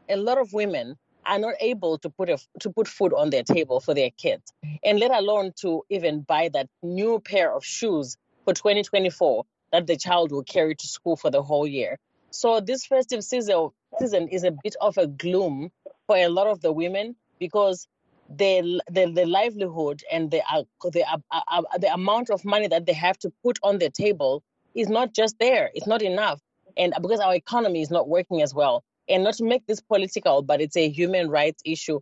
a 0.09 0.17
lot 0.17 0.39
of 0.39 0.53
women 0.55 0.97
are 1.27 1.39
not 1.39 1.55
able 1.61 1.99
to 1.99 2.09
put 2.09 2.31
a, 2.31 2.39
to 2.61 2.71
put 2.71 2.89
food 2.89 3.13
on 3.13 3.29
their 3.29 3.43
table 3.43 3.81
for 3.81 3.93
their 3.93 4.11
kids, 4.11 4.53
and 4.83 4.99
let 4.99 5.11
alone 5.11 5.53
to 5.61 5.83
even 5.91 6.23
buy 6.23 6.49
that 6.55 6.69
new 6.83 7.21
pair 7.21 7.53
of 7.53 7.65
shoes 7.65 8.17
for 8.45 8.55
2024 8.55 9.45
that 9.73 9.87
the 9.87 9.97
child 9.97 10.33
will 10.33 10.45
carry 10.45 10.75
to 10.75 10.87
school 10.87 11.17
for 11.17 11.31
the 11.31 11.43
whole 11.43 11.67
year. 11.67 11.99
So 12.31 12.61
this 12.61 12.87
festive 12.87 13.23
season 13.23 13.71
season 14.01 14.29
is 14.29 14.45
a 14.45 14.53
bit 14.63 14.77
of 14.81 14.97
a 14.97 15.07
gloom 15.07 15.71
for 16.07 16.17
a 16.17 16.29
lot 16.29 16.47
of 16.47 16.63
the 16.63 16.73
women 16.73 17.17
because 17.39 17.87
the 18.29 18.81
the, 18.91 19.25
livelihood 19.27 20.03
and 20.11 20.31
the 20.31 20.43
uh, 20.51 20.63
the 20.85 21.05
uh, 21.05 21.41
uh, 21.49 21.63
the 21.79 21.93
amount 21.93 22.31
of 22.31 22.45
money 22.45 22.69
that 22.69 22.87
they 22.87 22.93
have 22.93 23.19
to 23.19 23.33
put 23.43 23.59
on 23.63 23.79
the 23.79 23.91
table 23.91 24.43
is 24.79 24.89
not 24.89 25.13
just 25.13 25.39
there. 25.41 25.71
It's 25.75 25.89
not 25.89 26.03
enough. 26.03 26.41
And 26.77 26.95
uh, 26.95 27.01
because 27.01 27.19
our 27.19 27.35
economy 27.35 27.83
is 27.83 27.91
not 27.91 28.09
working 28.09 28.43
as 28.43 28.55
well. 28.55 28.85
And 29.09 29.25
not 29.25 29.35
to 29.35 29.45
make 29.45 29.67
this 29.67 29.81
political, 29.81 30.43
but 30.43 30.61
it's 30.61 30.77
a 30.77 30.89
human 30.89 31.29
rights 31.31 31.61
issue. 31.65 32.01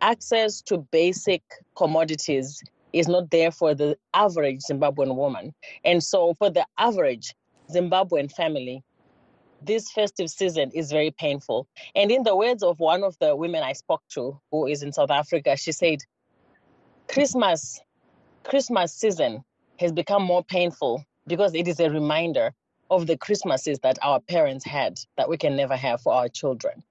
Access 0.00 0.62
to 0.62 0.78
basic 0.78 1.42
commodities 1.76 2.62
is 2.92 3.06
not 3.06 3.30
there 3.30 3.50
for 3.50 3.74
the 3.74 3.98
average 4.14 4.60
Zimbabwean 4.70 5.14
woman. 5.14 5.52
And 5.84 6.02
so 6.02 6.32
for 6.34 6.48
the 6.48 6.64
average 6.78 7.34
Zimbabwean 7.70 8.32
family, 8.32 8.82
this 9.60 9.90
festive 9.90 10.30
season 10.30 10.70
is 10.72 10.90
very 10.90 11.10
painful. 11.10 11.66
And 11.94 12.10
in 12.10 12.22
the 12.22 12.36
words 12.36 12.62
of 12.62 12.78
one 12.78 13.02
of 13.04 13.18
the 13.18 13.36
women 13.36 13.62
I 13.62 13.72
spoke 13.74 14.02
to, 14.10 14.40
who 14.50 14.66
is 14.66 14.82
in 14.82 14.92
South 14.92 15.10
Africa, 15.10 15.56
she 15.56 15.72
said, 15.72 15.98
Christmas, 17.08 17.80
Christmas 18.44 18.94
season 18.94 19.44
has 19.78 19.92
become 19.92 20.22
more 20.22 20.44
painful 20.44 21.04
because 21.26 21.54
it 21.54 21.68
is 21.68 21.80
a 21.80 21.90
reminder 21.90 22.52
of 22.90 23.06
the 23.06 23.16
Christmases 23.16 23.78
that 23.80 23.98
our 24.02 24.20
parents 24.20 24.64
had 24.64 24.98
that 25.16 25.28
we 25.28 25.36
can 25.36 25.56
never 25.56 25.76
have 25.76 26.00
for 26.00 26.12
our 26.12 26.28
children. 26.28 26.82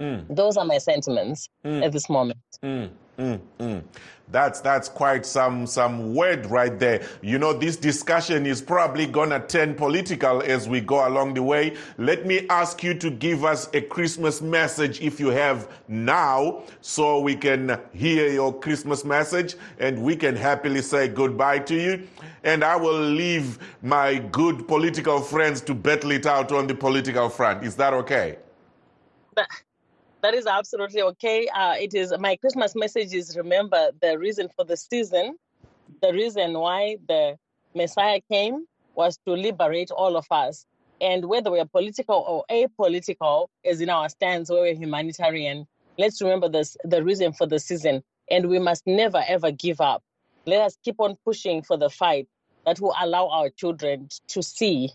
Mm. 0.00 0.24
Those 0.34 0.56
are 0.56 0.64
my 0.64 0.78
sentiments 0.78 1.48
mm. 1.64 1.84
at 1.84 1.92
this 1.92 2.08
moment. 2.08 2.38
Mm. 2.62 2.90
Mm, 3.18 3.40
mm. 3.58 3.82
That's 4.28 4.60
that's 4.60 4.88
quite 4.88 5.26
some 5.26 5.66
some 5.66 6.14
word 6.14 6.46
right 6.46 6.78
there. 6.78 7.06
You 7.22 7.38
know, 7.38 7.52
this 7.52 7.76
discussion 7.76 8.46
is 8.46 8.62
probably 8.62 9.06
gonna 9.06 9.38
turn 9.46 9.74
political 9.74 10.42
as 10.42 10.68
we 10.68 10.80
go 10.80 11.06
along 11.06 11.34
the 11.34 11.42
way. 11.42 11.76
Let 11.98 12.26
me 12.26 12.46
ask 12.48 12.82
you 12.82 12.94
to 12.94 13.10
give 13.10 13.44
us 13.44 13.68
a 13.74 13.82
Christmas 13.82 14.40
message 14.40 15.00
if 15.02 15.20
you 15.20 15.28
have 15.28 15.68
now, 15.88 16.62
so 16.80 17.20
we 17.20 17.36
can 17.36 17.78
hear 17.92 18.30
your 18.32 18.58
Christmas 18.58 19.04
message 19.04 19.56
and 19.78 20.02
we 20.02 20.16
can 20.16 20.34
happily 20.36 20.80
say 20.82 21.06
goodbye 21.06 21.58
to 21.60 21.74
you. 21.74 22.08
And 22.44 22.64
I 22.64 22.76
will 22.76 23.00
leave 23.00 23.58
my 23.82 24.18
good 24.18 24.66
political 24.66 25.20
friends 25.20 25.60
to 25.62 25.74
battle 25.74 26.12
it 26.12 26.26
out 26.26 26.50
on 26.50 26.66
the 26.66 26.74
political 26.74 27.28
front. 27.28 27.62
Is 27.62 27.76
that 27.76 27.92
okay? 27.94 28.38
That 30.24 30.32
is 30.32 30.46
absolutely 30.46 31.02
okay. 31.02 31.46
Uh, 31.48 31.74
it 31.78 31.92
is 31.92 32.14
my 32.18 32.34
Christmas 32.36 32.74
message 32.74 33.12
is 33.12 33.36
remember 33.36 33.90
the 34.00 34.18
reason 34.18 34.48
for 34.56 34.64
the 34.64 34.74
season, 34.74 35.36
the 36.00 36.14
reason 36.14 36.58
why 36.58 36.96
the 37.06 37.36
Messiah 37.74 38.20
came 38.32 38.64
was 38.94 39.18
to 39.26 39.34
liberate 39.34 39.90
all 39.90 40.16
of 40.16 40.24
us. 40.30 40.64
And 40.98 41.26
whether 41.26 41.50
we're 41.50 41.66
political 41.66 42.24
or 42.26 42.44
apolitical, 42.50 43.48
as 43.66 43.82
in 43.82 43.90
our 43.90 44.08
stance, 44.08 44.48
where 44.48 44.62
we're 44.62 44.74
humanitarian, 44.74 45.66
let's 45.98 46.22
remember 46.22 46.48
this 46.48 46.74
the 46.84 47.04
reason 47.04 47.34
for 47.34 47.46
the 47.46 47.58
season. 47.58 48.02
And 48.30 48.48
we 48.48 48.58
must 48.58 48.86
never 48.86 49.22
ever 49.28 49.50
give 49.50 49.82
up. 49.82 50.02
Let 50.46 50.62
us 50.62 50.78
keep 50.82 51.00
on 51.00 51.16
pushing 51.22 51.60
for 51.60 51.76
the 51.76 51.90
fight 51.90 52.28
that 52.64 52.80
will 52.80 52.94
allow 52.98 53.28
our 53.28 53.50
children 53.50 54.08
to 54.28 54.42
see, 54.42 54.88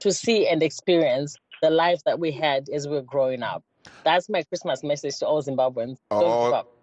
to 0.00 0.12
see 0.12 0.46
and 0.46 0.62
experience 0.62 1.36
the 1.62 1.70
life 1.70 2.04
that 2.04 2.18
we 2.18 2.32
had 2.32 2.68
as 2.68 2.86
we 2.86 2.96
we're 2.96 3.00
growing 3.00 3.42
up. 3.42 3.64
That's 4.04 4.28
my 4.28 4.42
Christmas 4.42 4.82
message 4.82 5.18
to 5.18 5.26
all 5.26 5.42
Zimbabweans. 5.42 5.98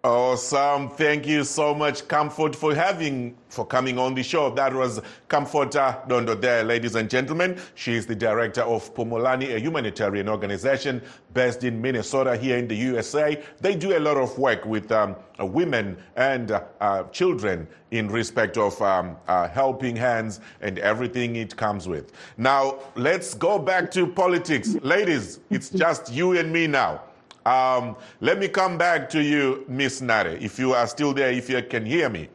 Awesome. 0.04 0.90
Thank 0.90 1.28
you 1.28 1.44
so 1.44 1.72
much, 1.72 2.08
Comfort, 2.08 2.56
for 2.56 2.74
having, 2.74 3.36
for 3.48 3.64
coming 3.64 4.00
on 4.00 4.16
the 4.16 4.22
show. 4.24 4.52
That 4.52 4.74
was 4.74 5.00
Comforta 5.28 6.08
Dondo 6.08 6.34
there, 6.40 6.64
ladies 6.64 6.96
and 6.96 7.08
gentlemen. 7.08 7.56
She 7.76 7.94
is 7.94 8.04
the 8.04 8.16
director 8.16 8.62
of 8.62 8.92
Phumulani, 8.94 9.54
a 9.54 9.60
humanitarian 9.60 10.28
organization 10.28 11.02
based 11.34 11.62
in 11.62 11.80
Minnesota 11.80 12.36
here 12.36 12.58
in 12.58 12.66
the 12.66 12.74
USA. 12.74 13.40
They 13.60 13.76
do 13.76 13.96
a 13.96 14.00
lot 14.00 14.16
of 14.16 14.36
work 14.36 14.66
with 14.66 14.90
um, 14.90 15.14
uh, 15.38 15.46
women 15.46 15.96
and 16.16 16.50
uh, 16.50 16.64
uh, 16.80 17.04
children 17.04 17.68
in 17.92 18.08
respect 18.08 18.56
of 18.56 18.82
um, 18.82 19.16
uh, 19.28 19.46
helping 19.46 19.94
hands 19.94 20.40
and 20.62 20.80
everything 20.80 21.36
it 21.36 21.56
comes 21.56 21.86
with. 21.86 22.10
Now, 22.36 22.80
let's 22.96 23.34
go 23.34 23.56
back 23.56 23.88
to 23.92 24.08
politics. 24.08 24.74
Ladies, 24.82 25.38
it's 25.48 25.70
just 25.70 26.12
you 26.12 26.36
and 26.36 26.52
me 26.52 26.66
now. 26.66 27.02
Um, 27.44 27.96
let 28.20 28.38
me 28.38 28.48
come 28.48 28.78
back 28.78 29.08
to 29.10 29.22
you, 29.22 29.64
Miss 29.68 30.00
Nare, 30.00 30.36
if 30.36 30.58
you 30.58 30.74
are 30.74 30.86
still 30.86 31.12
there, 31.12 31.30
if 31.30 31.50
you 31.50 31.62
can 31.62 31.84
hear 31.84 32.08
me. 32.08 32.28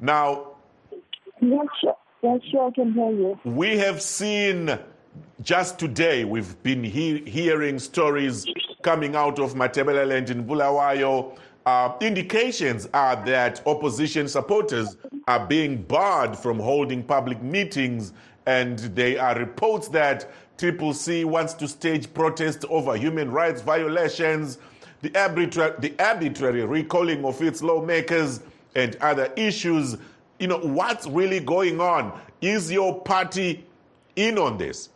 Now, 0.00 0.56
yes, 1.40 1.66
sure. 1.80 1.96
Yes, 2.22 2.40
sure, 2.50 2.68
I 2.68 2.70
can 2.70 2.92
hear 2.94 3.10
you. 3.10 3.38
We 3.44 3.76
have 3.78 4.00
seen 4.00 4.78
just 5.42 5.78
today, 5.78 6.24
we've 6.24 6.60
been 6.62 6.82
he- 6.82 7.22
hearing 7.26 7.78
stories 7.78 8.46
coming 8.82 9.14
out 9.14 9.38
of 9.38 9.54
Matabeleland 9.54 10.30
in 10.30 10.46
Bulawayo. 10.46 11.36
Uh, 11.66 11.92
indications 12.00 12.88
are 12.94 13.16
that 13.26 13.60
opposition 13.66 14.28
supporters 14.28 14.96
are 15.26 15.44
being 15.46 15.82
barred 15.82 16.36
from 16.38 16.58
holding 16.58 17.02
public 17.02 17.42
meetings, 17.42 18.12
and 18.46 18.78
there 18.78 19.20
are 19.20 19.36
reports 19.38 19.88
that 19.88 20.30
Triple 20.56 20.94
C 20.94 21.24
wants 21.24 21.52
to 21.54 21.68
stage 21.68 22.12
protests 22.14 22.64
over 22.70 22.96
human 22.96 23.30
rights 23.30 23.60
violations, 23.60 24.58
the 25.02 25.14
arbitrary, 25.20 25.74
the 25.80 25.94
arbitrary 25.98 26.64
recalling 26.64 27.24
of 27.24 27.42
its 27.42 27.62
lawmakers, 27.62 28.40
and 28.74 28.96
other 29.00 29.32
issues. 29.36 29.96
You 30.38 30.48
know, 30.48 30.58
what's 30.58 31.06
really 31.06 31.40
going 31.40 31.80
on? 31.80 32.18
Is 32.40 32.70
your 32.70 33.00
party 33.00 33.66
in 34.14 34.38
on 34.38 34.58
this? 34.58 34.90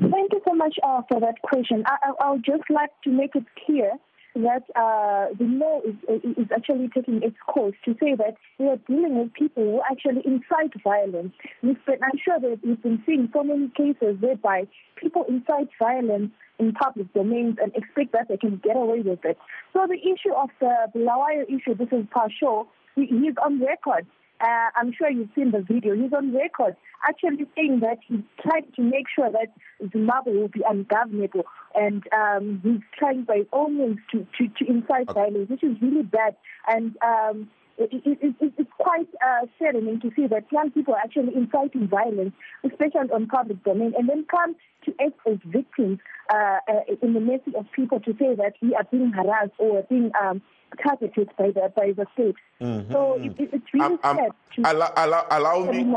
Thank 0.00 0.32
you 0.32 0.42
so 0.46 0.54
much 0.54 0.76
uh, 0.82 1.02
for 1.08 1.20
that 1.20 1.40
question. 1.42 1.84
I, 1.86 1.96
I, 2.02 2.26
I 2.26 2.30
would 2.32 2.44
just 2.44 2.68
like 2.68 2.90
to 3.02 3.10
make 3.10 3.36
it 3.36 3.44
clear 3.64 3.92
that 4.34 4.64
uh, 4.74 5.32
the 5.38 5.44
law 5.44 5.80
is, 5.86 5.94
is 6.36 6.46
actually 6.54 6.88
taking 6.92 7.22
its 7.22 7.36
course 7.46 7.74
to 7.84 7.94
say 8.02 8.14
that 8.16 8.34
we 8.58 8.66
are 8.66 8.78
dealing 8.88 9.18
with 9.18 9.32
people 9.32 9.62
who 9.62 9.80
actually 9.90 10.22
incite 10.24 10.72
violence. 10.82 11.32
Been, 11.62 11.76
I'm 11.88 12.18
sure 12.24 12.40
that 12.40 12.58
we've 12.64 12.82
been 12.82 13.02
seeing 13.06 13.28
so 13.32 13.44
many 13.44 13.68
cases 13.76 14.16
whereby 14.20 14.66
people 14.96 15.24
incite 15.28 15.68
violence 15.78 16.32
in 16.58 16.72
public 16.72 17.12
domains 17.14 17.56
and 17.62 17.74
expect 17.74 18.12
that 18.12 18.28
they 18.28 18.36
can 18.36 18.60
get 18.62 18.76
away 18.76 19.00
with 19.00 19.24
it. 19.24 19.38
So 19.72 19.86
the 19.86 19.98
issue 19.98 20.34
of 20.34 20.50
the 20.60 20.74
Bulawayo 20.94 21.44
issue, 21.48 21.74
this 21.74 21.88
is 21.92 22.06
Pasho, 22.06 22.66
he, 22.96 23.06
he's 23.06 23.34
on 23.44 23.60
record 23.60 24.06
uh, 24.44 24.70
I'm 24.76 24.92
sure 24.92 25.10
you've 25.10 25.30
seen 25.34 25.50
the 25.50 25.62
video. 25.62 25.94
He's 25.94 26.12
on 26.12 26.34
record 26.34 26.76
actually 27.08 27.46
saying 27.56 27.80
that 27.80 27.98
he's 28.06 28.20
trying 28.42 28.70
to 28.76 28.82
make 28.82 29.06
sure 29.14 29.30
that 29.30 29.48
Zimbabwe 29.92 30.34
will 30.34 30.48
be 30.48 30.62
ungovernable, 30.68 31.44
and 31.74 32.02
um, 32.12 32.60
he's 32.62 32.80
trying 32.98 33.24
by 33.24 33.42
all 33.52 33.68
means 33.68 33.98
to, 34.12 34.26
to, 34.38 34.48
to 34.58 34.70
incite 34.70 35.12
violence, 35.12 35.50
which 35.50 35.64
is 35.64 35.76
really 35.80 36.02
bad. 36.02 36.36
And 36.66 36.96
um, 37.02 37.50
it, 37.76 37.90
it, 37.92 38.34
it, 38.40 38.52
it's 38.58 38.70
quite 38.78 39.08
uh, 39.24 39.46
saddening 39.58 40.00
to 40.00 40.10
see 40.14 40.26
that 40.26 40.44
young 40.52 40.70
people 40.70 40.94
are 40.94 41.00
actually 41.00 41.34
inciting 41.34 41.88
violence, 41.88 42.32
especially 42.64 43.10
on 43.12 43.26
public 43.26 43.62
domain, 43.64 43.92
and 43.98 44.08
then 44.08 44.24
come 44.30 44.54
to 44.84 44.94
act 45.04 45.18
as 45.26 45.38
victims 45.46 45.98
uh, 46.32 46.58
uh, 46.68 46.80
in 47.02 47.14
the 47.14 47.20
mercy 47.20 47.52
of 47.56 47.66
people 47.74 48.00
to 48.00 48.12
say 48.12 48.34
that 48.34 48.54
we 48.62 48.74
are 48.74 48.84
being 48.90 49.12
harassed 49.12 49.52
or 49.58 49.82
being 49.88 50.10
um, 50.22 50.40
targeted 50.82 51.30
by 51.36 51.50
the 51.50 51.72
by 51.74 51.92
the 51.92 52.06
state. 52.14 52.36
Mm-hmm. 52.60 52.92
So 52.92 53.14
it, 53.14 53.34
it's 53.38 53.74
really 53.74 53.96
sad. 54.02 54.30
Allow, 54.64 54.92
allow, 54.96 55.26
allow 55.30 55.70
me 55.70 55.94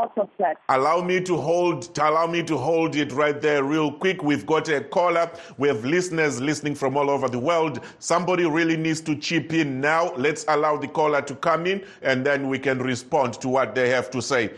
allow 0.70 1.02
me 1.02 1.22
to 1.22 1.38
hold 1.38 1.98
allow 2.00 2.26
me 2.28 2.44
to 2.44 2.58
hold 2.58 2.96
it 2.96 3.12
right 3.12 3.40
there 3.40 3.64
real 3.64 3.92
quick. 3.92 4.24
We've 4.24 4.46
got 4.46 4.68
a 4.70 4.82
caller. 4.82 5.30
We 5.58 5.68
have 5.68 5.86
listeners 5.86 6.42
listening 6.42 6.76
from 6.76 6.98
all 6.98 7.10
over 7.10 7.28
the 7.28 7.40
world. 7.40 7.82
Somebody 8.00 8.46
really 8.46 8.78
needs 8.78 9.02
to 9.02 9.16
chip 9.16 9.54
in 9.54 9.80
now. 9.80 10.14
Let's 10.16 10.46
allow 10.48 10.78
the 10.78 10.88
caller 10.88 11.22
to 11.22 11.36
come 11.36 11.68
in, 11.68 11.86
and 12.02 12.26
then 12.26 12.48
we 12.48 12.60
can 12.60 12.80
respond 12.80 13.34
to 13.42 13.50
what 13.50 13.76
they 13.76 13.90
have 13.90 14.10
to 14.12 14.22
say. 14.22 14.52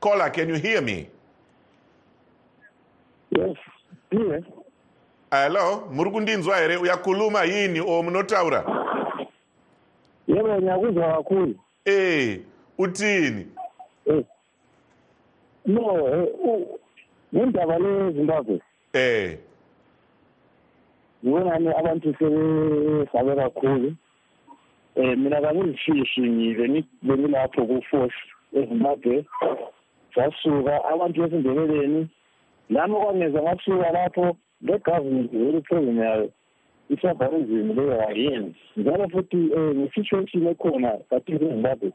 Caller, 0.00 0.30
can 0.30 0.48
you 0.48 0.54
hear 0.54 0.80
me? 0.80 1.08
Yes. 3.30 3.56
Yes. 4.12 4.42
Hello, 5.32 5.88
muri 5.92 6.10
kundinzwa 6.10 6.56
here 6.56 6.76
uyakhuluma 6.76 7.44
yini 7.44 7.80
o 7.80 8.02
munotaura 8.02 8.64
yebo 10.30 10.48
ngiyakuzwa 10.58 11.12
kakhulu. 11.14 11.54
Eh 11.84 12.40
uthini? 12.78 13.46
Eh 14.06 14.24
no 15.66 15.82
ngendaba 17.34 17.78
le 17.78 18.12
Zimbabwe 18.12 18.60
eh. 18.92 19.38
Ngibonani 21.24 21.68
abantu 21.68 22.14
sebesabe 22.18 23.34
kakhulu? 23.36 23.94
Eh 24.96 25.18
mina 25.18 25.40
kangizifishi 25.40 26.20
ngibe 26.20 26.84
ngilapho 27.04 27.66
ku-force 27.66 28.20
ezimbabwe. 28.52 29.24
Sasuka 30.14 30.84
abantu 30.84 31.22
besindebeleni. 31.22 32.08
Lami 32.70 32.94
kwangeza 32.94 33.42
ngasuka 33.42 33.90
lapho 33.92 34.36
le 34.62 34.78
government 34.78 35.30
program 35.66 35.98
yayo 35.98 36.30
isabarizimi 36.94 37.74
leyo 37.74 38.08
ayenzi 38.08 38.60
njalo 38.76 39.08
futhi 39.08 39.36
um 39.36 39.78
nge-situation 39.78 40.46
ekhona 40.52 40.90
kathile 41.10 41.46
ezimbabwe 41.46 41.90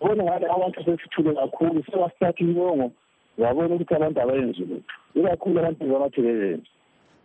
ubone 0.00 0.22
ngabe 0.24 0.46
abantu 0.56 0.78
sesithule 0.84 1.30
kakhulu 1.34 1.84
sebasithatha 1.84 2.44
inyongo 2.44 2.86
wabona 3.38 3.74
ukuthi 3.74 3.94
abantu 3.94 4.18
abayenzi 4.20 4.62
lutho 4.70 4.94
ikakhulu 5.18 5.58
abantu 5.58 5.84
bamatheleveni 5.92 6.66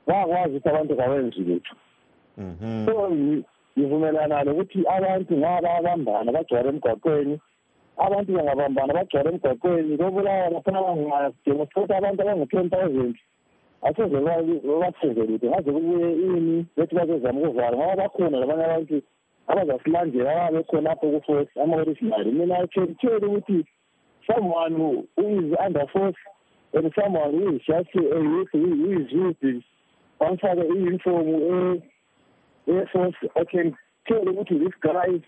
bakwazi 0.08 0.56
ukuthi 0.56 0.70
abantu 0.70 0.94
kabenzi 0.96 1.40
lutho 1.48 1.76
so 2.86 2.94
ngivumelana 3.78 4.44
lokuthi 4.44 4.80
abantu 4.88 5.32
ngaba 5.38 5.70
abambana 5.80 6.32
bagcwala 6.32 6.70
emgwaqweni 6.70 7.36
abantu 8.06 8.30
bangabambana 8.36 8.94
bagcwala 8.98 9.30
emgwaqweni 9.32 9.98
kobulawa 10.00 10.50
laphana 10.54 10.80
bangademonstrate 10.86 11.94
abantu 11.96 12.20
abangu-ten 12.22 12.70
thousand 12.70 13.16
asoze 13.82 14.18
babathenze 14.20 15.22
lutho 15.30 15.48
ngaze 15.50 15.72
kubuye 15.72 16.12
ini 16.14 16.66
bethi 16.78 16.96
bazozama 16.96 17.40
ukuvala 17.42 17.78
ngoba 17.78 17.96
bakhona 17.96 18.38
labanye 18.40 18.64
abantu 18.66 19.02
abazasilandela 19.48 20.32
ababe 20.32 20.64
khonapho 20.64 21.06
ku-force 21.14 21.52
ama-originary 21.64 22.32
mina 22.32 22.68
tsheli 22.68 23.26
ukuthi 23.26 23.66
someone 24.28 24.74
who 24.76 24.90
is 25.18 25.50
under 25.66 25.88
force 25.94 26.22
and 26.74 26.94
someone 26.94 27.32
who 27.32 27.56
is 27.56 27.62
just 27.66 27.90
a 27.96 28.20
youth 28.32 28.52
who 28.54 28.92
is 29.00 29.12
used 29.12 29.64
bamfake 30.20 30.62
i-uniform 30.62 31.82
e-force 32.68 33.20
i 33.36 33.44
can 33.46 33.76
tell 34.06 34.30
ukuthi 34.30 34.60
this 34.60 34.76
guy 34.82 35.20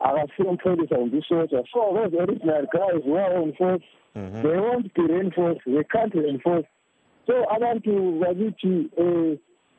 akasiyo 0.00 0.52
mpholisa 0.52 0.96
kumbe 0.96 1.18
isoja 1.18 1.64
so 1.72 1.80
those 1.94 2.16
original 2.16 2.66
guys 2.66 3.04
who 3.04 3.18
are 3.18 3.38
on 3.38 3.52
force. 3.52 3.84
Mm 4.14 4.30
-hmm. 4.32 4.42
they 4.42 4.58
won't 4.58 4.94
be 4.94 5.02
reinforced 5.02 5.64
they 5.64 5.84
can't 5.84 6.14
reinforce 6.14 6.68
so 7.26 7.34
abantu 7.54 8.18
bakithi 8.20 8.90
um 8.96 9.36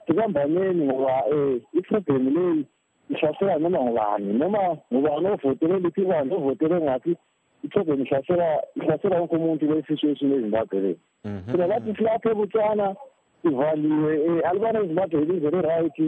sibambaneni 0.08 0.86
ngoba 0.86 1.26
um 1.32 1.62
iproblem 1.74 2.34
leyi 2.36 2.66
ihlasela 3.10 3.60
noma 3.60 3.80
ngubani 3.82 4.34
noma 4.34 4.78
ngubani 4.94 5.28
ovotele 5.28 5.80
liphi 5.80 6.02
ibandla 6.02 6.38
ovotele 6.38 6.82
ngaphi 6.82 7.16
iproblem 7.64 8.02
ihlasela 8.02 8.48
ihlasela 8.76 9.20
wonke 9.20 9.36
umuntu 9.36 9.68
kule 9.68 9.84
situation 9.84 10.34
ezimbabwe 10.34 10.80
leyo 10.80 10.98
phela 11.24 11.68
lathi 11.68 11.96
silapho 11.96 12.30
ebutswana 12.32 12.96
sivaliwe 13.42 14.12
um 14.28 14.42
alibana 14.50 14.80
ezimbabwe 14.80 15.22
ilizwe 15.22 15.52
le-right 15.52 16.00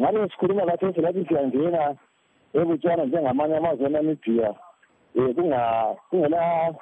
ngabe 0.00 0.28
sikhuluma 0.28 0.64
lapho 0.64 0.92
silathi 0.92 1.26
siyangena 1.28 1.96
ebutswana 2.54 3.04
njengamanye 3.04 3.56
amazwe 3.56 3.86
enamibhiya 3.86 4.54
um 5.16 5.34
kungela 6.10 6.74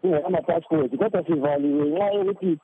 kungela-passport 0.00 0.90
kodwa 0.96 1.24
sivaliwe 1.26 1.84
ngenxa 1.86 2.14
yokuthi 2.14 2.58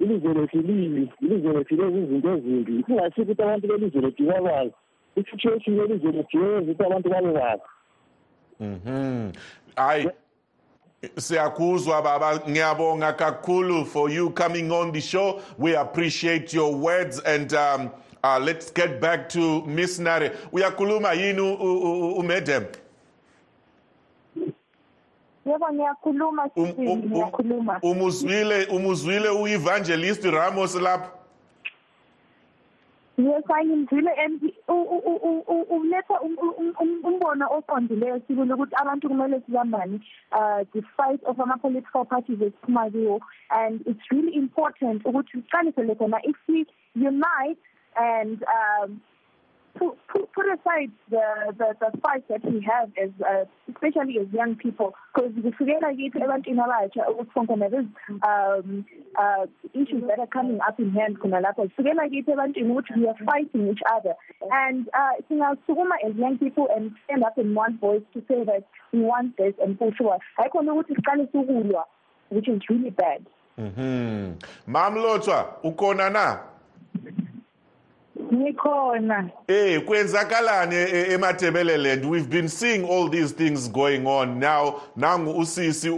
ilizwe 0.00 0.34
lethu 0.34 0.56
libi 0.56 1.10
ilizwe 1.20 1.52
lethu 1.52 1.74
ezimbi. 1.74 2.82
Kungasikho 2.82 3.22
ukuthi 3.22 3.42
abantu 3.42 3.68
belizwe 3.68 4.00
lethu 4.00 4.22
bakwazi 4.22 4.72
i-situation 5.16 5.76
yelizwe 5.78 6.12
lethu 6.12 6.38
yenza 6.38 6.72
ukuthi 6.72 6.84
abantu 6.84 7.10
babe 7.10 7.62
mhm. 8.60 9.32
Hayi 9.76 10.08
siyakuzwa 11.16 12.02
baba 12.02 12.40
ngiyabonga 12.48 13.12
kakhulu 13.12 13.86
for 13.86 14.10
you 14.10 14.30
coming 14.30 14.70
on 14.72 14.92
the 14.92 15.00
show. 15.00 15.40
We 15.58 15.76
appreciate 15.76 16.52
your 16.52 16.74
words 16.74 17.20
and 17.20 17.52
um, 17.54 17.90
uh, 18.24 18.38
let's 18.42 18.70
get 18.70 19.00
back 19.00 19.28
to 19.28 19.62
miss 19.66 19.98
nare. 19.98 20.32
Uyakhuluma 20.52 21.12
yini 21.12 21.40
umadam 22.18 22.64
yebo 25.48 25.66
ngiyakhuluma 25.72 26.42
ngiyakhuluma. 26.56 27.78
umuzwile 27.82 28.66
umuzwile 28.66 29.28
uevangelist 29.28 30.24
ramos 30.24 30.74
lapho 30.74 31.18
yes 33.18 33.50
angimzwile 33.50 34.10
and 34.24 34.52
uletha 35.70 36.20
umbono 36.80 37.46
oqondileyo 37.50 38.20
sibili 38.26 38.52
ukuthi 38.52 38.74
abantu 38.76 39.08
kumele 39.08 39.40
sibambane 39.46 40.00
uh 40.32 40.62
despite 40.74 41.20
of 41.26 41.40
ama-political 41.40 42.04
parties 42.04 42.40
esiphuma 42.40 42.90
kiwo. 42.90 43.20
And 43.50 43.80
it's 43.86 44.06
really 44.10 44.34
important 44.36 45.02
ukuthi 45.04 45.32
siqalisele 45.42 45.94
khona 45.98 46.18
if 46.22 46.36
we 46.48 46.66
unite 46.94 47.58
and 47.96 48.44
um 48.44 49.00
put, 49.78 50.32
put, 50.32 50.46
aside 50.46 50.90
the, 51.10 51.54
the, 51.56 51.74
the 51.80 51.98
fight 51.98 52.26
that 52.28 52.44
we 52.44 52.60
have 52.60 52.90
as 53.02 53.10
uh, 53.24 53.44
especially 53.70 54.18
as 54.18 54.26
young 54.32 54.56
people 54.56 54.94
because 55.14 55.32
ukuthi 55.32 55.64
khona 57.46 57.70
there's 57.70 57.86
um 58.26 58.84
uh 59.18 59.46
issues 59.74 60.02
that 60.08 60.18
are 60.18 60.26
coming 60.26 60.58
up 60.66 60.78
in 60.78 60.90
hand 60.90 61.18
khona 61.20 61.40
lapho 61.40 61.70
ukuthi 61.78 62.96
we 62.96 63.06
are 63.06 63.16
fighting 63.24 63.70
each 63.70 63.82
other. 63.94 64.14
And 64.50 64.88
uh 64.92 65.20
singasukuma 65.30 65.96
as 66.06 66.16
young 66.16 66.38
people 66.38 66.68
and 66.74 66.92
stand 67.04 67.24
up 67.24 67.38
in 67.38 67.54
one 67.54 67.78
voice 67.78 68.02
to 68.14 68.22
say 68.28 68.44
that 68.44 68.64
we 68.92 69.00
want 69.00 69.36
this 69.36 69.54
and 69.62 69.78
push 69.78 69.96
forward 69.96 70.20
hayikhona 70.38 70.72
ukuthi 70.72 70.94
siqale 70.94 71.26
sukulwa 71.32 71.84
which 72.30 72.48
is 72.48 72.60
really 72.68 72.90
bad. 72.90 73.26
Mhm. 73.58 74.34
Mamlotshwa 74.66 75.54
ukhona 75.62 76.10
na 76.10 76.38
ngikhona 78.48 79.30
eh 79.48 79.84
kwenzakalani 79.84 80.76
eMathebeleland 81.12 82.04
we've 82.04 82.28
been 82.28 82.48
seeing 82.48 82.84
all 82.84 83.08
these 83.10 83.34
things 83.34 83.68
going 83.68 84.06
on. 84.06 84.38
Now 84.38 84.80
nangu 84.96 85.38
usisi 85.38 85.90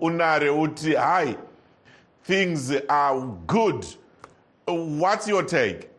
unare 0.00 0.50
uthi 0.50 0.94
hayi 0.94 1.36
things 2.22 2.72
are 2.88 3.20
good. 3.46 3.86
What's 4.66 5.28
your 5.28 5.42
take? 5.46 5.90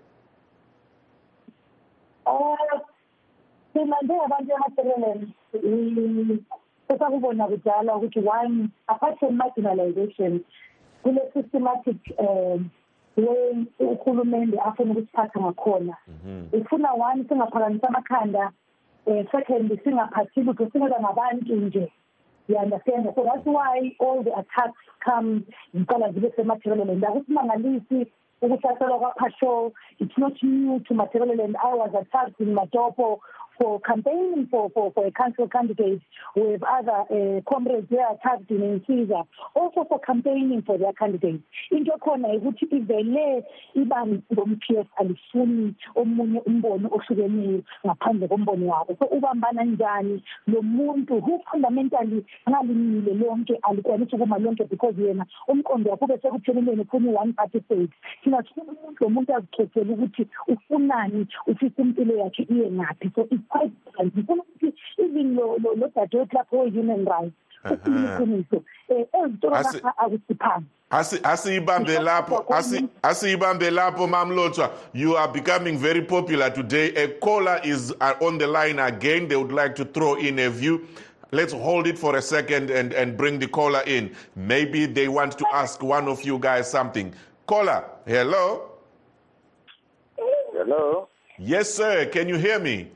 Uh 2.26 2.80
mina 3.76 3.96
njengabantu 4.02 4.52
eMathebeleland 4.54 5.28
sesakubona 6.88 7.48
kudala 7.48 7.96
ukuthi 7.96 8.20
one 8.20 8.70
apart 8.88 9.20
from 9.20 9.38
marginalization 9.38 10.40
kule 11.04 11.22
systematic 11.34 11.98
um 12.18 12.70
way 13.18 13.66
uhulumende 13.80 14.60
afuna 14.60 14.92
ukusiphatha 14.92 15.40
ngakhona. 15.40 15.98
Ufuna 16.54 16.94
one 16.94 17.24
singaphakamisa 17.28 17.88
amakhanda 17.88 18.52
um 19.08 19.26
second 19.32 19.72
singaphathi 19.84 20.42
lutho 20.44 20.70
singela 20.72 21.00
ngabantu 21.00 21.56
nje. 21.56 21.92
You 22.48 22.58
understand? 22.58 23.08
So 23.16 23.24
that's 23.24 23.46
why 23.46 23.96
all 24.00 24.22
the 24.24 24.32
attacks 24.32 24.78
come 25.04 25.46
ziqala 25.74 26.12
zibe 26.14 26.32
semathebeleland 26.36 27.04
akusimangalisi 27.06 28.08
ukuhlaselwa 28.42 29.00
kwapatrol 29.00 29.72
it's 30.00 30.18
not 30.18 30.34
new 30.44 30.80
to 30.80 30.94
mathebeleland 30.94 31.56
i 31.64 31.74
was 31.74 31.92
attacked 31.96 32.40
in 32.40 32.54
matopo 32.54 33.20
for 33.58 33.80
campaigning 33.82 34.48
for, 34.50 34.70
for, 34.72 34.92
for 34.94 35.06
a 35.06 35.12
council 35.12 35.48
candidate 35.48 36.02
with 36.36 36.62
other 36.64 36.92
uh, 36.92 37.42
comrades 37.50 37.88
who 37.90 37.98
are 37.98 38.18
tagged 38.24 38.50
in 38.52 38.80
Insiza, 38.80 39.26
also 39.56 39.86
for 39.88 40.00
campaigning 40.00 40.62
for 40.66 40.78
their 40.78 40.94
candidates. 40.94 41.44
into 41.72 41.92
khona 42.00 42.28
ukuthi 42.28 42.66
ivele 42.66 43.44
ibani 43.76 44.22
lom-p 44.30 44.78
f 44.78 44.88
alifuni 44.98 45.74
omunye 45.96 46.40
umbono 46.46 46.90
ohlukeneyo 46.92 47.62
ngaphandle 47.86 48.28
kombono 48.28 48.68
wabo. 48.68 48.96
So 49.00 49.06
ubambana 49.06 49.64
njani 49.64 50.24
lo 50.48 50.62
muntu 50.62 51.22
who 51.22 51.42
fundamentally 51.52 52.26
ngalimile 52.50 53.14
lonke 53.14 53.60
alikwanisa 53.62 54.16
ukuma 54.16 54.38
lonke 54.38 54.64
because 54.70 54.96
yena 54.98 55.26
umqondo 55.48 55.92
wakho 55.92 56.06
ube 56.06 56.18
sekupheleleni 56.22 56.82
ufuna 56.82 57.12
i-one 57.12 57.34
party 57.34 57.60
state. 57.66 57.92
Thina 58.24 58.44
sifuna 58.44 58.72
umuntu 58.72 59.04
lo 59.04 59.10
muntu 59.10 59.36
azikhethele 59.36 59.94
ukuthi 59.94 60.28
ufunani 60.48 61.28
ufisa 61.48 61.82
impilo 61.82 62.16
yakhe 62.18 62.44
iye 62.44 62.72
ngaphi? 62.72 63.12
So 63.16 63.28
it's 63.32 63.44
quite 63.50 63.72
different. 63.86 64.16
Ngifuna 64.16 64.44
ukuthi 64.44 64.74
even 64.98 65.36
lo 65.36 65.58
dadewethu 65.96 66.36
lapho 66.36 66.64
we-human 66.64 67.06
rights 67.06 67.36
ukhuluma 67.72 68.20
um 68.20 68.44
ezitolo 69.24 69.56
akusiphanga 69.56 70.66
asiyibambe 71.24 72.00
lapho 72.00 72.46
asiyibambe 73.04 73.70
lapho 73.72 74.08
mamlotshwa 74.08 74.72
you 74.94 75.18
are 75.18 75.32
becoming 75.32 75.78
very 75.78 76.02
popular 76.02 76.50
today. 76.54 76.94
A 76.96 77.08
caller 77.20 77.60
is 77.64 77.92
uh, 78.02 78.14
on 78.22 78.38
the 78.38 78.48
line 78.48 78.80
again. 78.80 79.28
They 79.28 79.36
would 79.36 79.52
like 79.52 79.76
to 79.76 79.86
throw 79.86 80.16
in 80.16 80.40
a 80.40 80.50
view. 80.50 80.88
Let's 81.32 81.54
hold 81.54 81.88
it 81.88 81.98
for 81.98 82.16
a 82.16 82.22
second 82.22 82.70
and, 82.70 82.94
and 82.94 83.18
bring 83.18 83.40
the 83.40 83.48
caller 83.48 83.82
in. 83.86 84.16
Maybe 84.36 84.86
they 84.86 85.08
want 85.08 85.38
to 85.40 85.46
ask 85.52 85.82
one 85.82 86.08
of 86.08 86.24
you 86.24 86.38
guys 86.40 86.70
something. 86.70 87.14
Caller 87.48 87.84
hello? 88.06 88.72
Hello? 90.54 91.10
Yes 91.40 91.74
sir. 91.74 92.06
Can 92.06 92.30
you 92.30 92.38
hear 92.38 92.60
me 92.60 92.92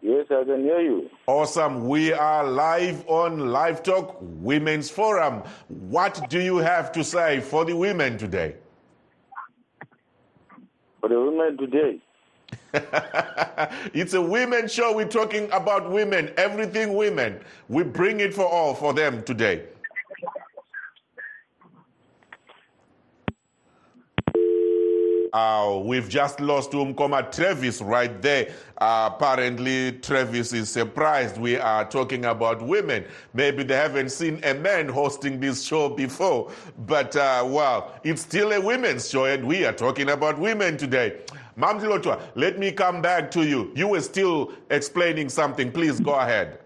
Yes, 0.00 0.26
I 0.30 0.44
can 0.44 0.62
hear 0.62 0.80
you. 0.80 1.10
Awesome. 1.26 1.88
We 1.88 2.12
are 2.12 2.46
live 2.46 3.04
on 3.08 3.50
Live 3.50 3.82
Talk 3.82 4.16
Women's 4.20 4.88
Forum. 4.88 5.42
What 5.66 6.30
do 6.30 6.40
you 6.40 6.58
have 6.58 6.92
to 6.92 7.02
say 7.02 7.40
for 7.40 7.64
the 7.64 7.74
women 7.74 8.16
today? 8.16 8.54
For 11.00 11.08
the 11.08 11.20
women 11.20 11.58
today? 11.58 12.00
it's 13.92 14.14
a 14.14 14.22
women 14.22 14.68
show. 14.68 14.94
We're 14.94 15.08
talking 15.08 15.50
about 15.50 15.90
women, 15.90 16.32
everything 16.36 16.94
women. 16.94 17.40
We 17.68 17.82
bring 17.82 18.20
it 18.20 18.32
for 18.32 18.46
all 18.46 18.74
for 18.74 18.94
them 18.94 19.24
today. 19.24 19.64
Uh, 25.38 25.78
we've 25.78 26.08
just 26.08 26.40
lost 26.40 26.72
Umkoma 26.72 27.30
Travis 27.30 27.80
right 27.80 28.20
there. 28.20 28.52
Uh, 28.78 29.08
apparently, 29.12 29.92
Travis 29.92 30.52
is 30.52 30.68
surprised 30.68 31.38
we 31.38 31.56
are 31.56 31.84
talking 31.88 32.24
about 32.24 32.60
women. 32.60 33.04
Maybe 33.34 33.62
they 33.62 33.76
haven't 33.76 34.10
seen 34.10 34.40
a 34.42 34.54
man 34.54 34.88
hosting 34.88 35.38
this 35.38 35.62
show 35.62 35.90
before. 35.90 36.50
But, 36.86 37.14
uh, 37.14 37.44
well, 37.46 37.92
it's 38.02 38.22
still 38.22 38.50
a 38.52 38.60
women's 38.60 39.08
show, 39.08 39.26
and 39.26 39.46
we 39.46 39.64
are 39.64 39.72
talking 39.72 40.10
about 40.10 40.40
women 40.40 40.76
today. 40.76 41.20
Mamdilotwa, 41.56 42.20
let 42.34 42.58
me 42.58 42.72
come 42.72 43.00
back 43.00 43.30
to 43.30 43.46
you. 43.46 43.70
You 43.76 43.86
were 43.86 44.00
still 44.00 44.52
explaining 44.70 45.28
something. 45.28 45.70
Please 45.70 46.00
go 46.00 46.14
ahead. 46.14 46.58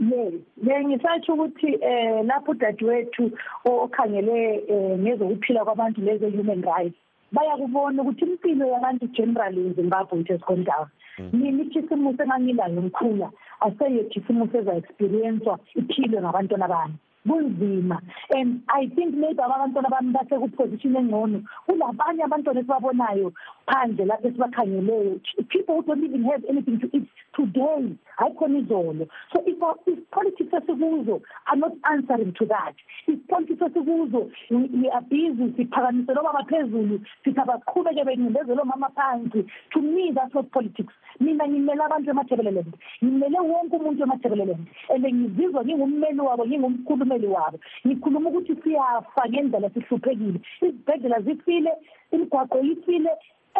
yes 0.00 1.28
ukuthi 1.28 1.76
um 1.76 2.26
lapho 2.26 2.52
udadewethu 2.52 3.30
okhangele 3.64 4.64
um 4.68 5.02
ngezokuphila 5.02 5.64
kwabantu 5.64 6.00
leze-human 6.00 6.62
rights 6.62 6.96
bayakubona 7.32 8.02
ukuthi 8.02 8.24
impilo 8.24 8.64
yabantu 8.66 9.06
generally 9.16 9.60
ezimbabwe 9.70 10.20
it 10.20 10.28
has 10.28 10.40
gone 10.48 10.64
down 10.64 10.86
mina 11.32 11.62
ikhisimusi 11.62 12.22
engangilayo 12.22 12.82
ngikhula 12.82 13.28
aseyo 13.66 14.04
khisimusi 14.10 14.56
eza-experienswa 14.60 15.54
iphilwe 15.80 16.18
ngabantwana 16.20 16.68
bami. 16.72 16.96
Kunzima. 17.26 18.00
And 18.30 18.62
i 18.68 18.86
think 18.94 19.14
maybe 19.14 19.42
abantwana 19.42 19.88
bami 19.90 20.12
basekupozishini 20.12 20.98
engcono. 20.98 21.42
Kulabanye 21.66 22.22
abantwana 22.24 22.60
esibabonayo 22.60 23.32
phandle 23.66 24.04
lapho 24.06 24.28
esibakhangeleyo 24.28 25.20
people 25.48 25.76
who 25.76 25.82
don't 25.82 26.04
even 26.04 26.24
have 26.24 26.44
anything 26.48 26.78
to 26.80 26.88
eat 26.92 27.08
today 27.34 27.96
hayikhona 28.18 28.58
izolo. 28.58 29.08
So 29.32 29.42
if, 29.46 29.56
if 29.86 30.10
politics 30.10 30.52
esikuzo 30.52 31.20
are 31.46 31.56
not 31.56 31.72
answering 31.84 32.32
to 32.38 32.46
that. 32.46 32.74
If 33.06 33.18
politics 33.28 33.60
esikuzo 33.60 34.30
we 34.50 34.88
are 34.90 35.02
busy 35.02 35.52
siphakamisele 35.56 36.18
obaba 36.18 36.44
phezulu 36.48 37.00
sithi 37.24 37.40
abaqhubeke 37.40 38.04
bencindezele 38.04 38.60
omama 38.60 38.90
phansi. 38.94 39.46
To 39.72 39.80
me 39.80 40.12
that's 40.14 40.34
not 40.34 40.50
politics. 40.52 40.92
Mina 41.20 41.48
ngimele 41.48 41.82
abantu 41.84 42.10
emathebeleland 42.10 42.74
ngimele 43.04 43.38
wonke 43.40 43.76
umuntu 43.76 44.02
emathebeleland 44.02 44.66
and 44.88 45.04
ngizizwa 45.04 45.64
ngingummeli 45.64 46.20
wabo 46.20 46.44
ngingumkhulumeli 47.10 47.26
wabo. 47.26 47.58
Ngikhuluma 47.86 48.30
ukuthi 48.30 48.56
siyafa 48.62 49.28
ngendlela 49.28 49.70
sihluphekile. 49.70 50.40
Izibhedlela 50.62 51.20
zifile 51.20 51.72
imigwaqo 52.12 52.58
ifile 52.60 53.10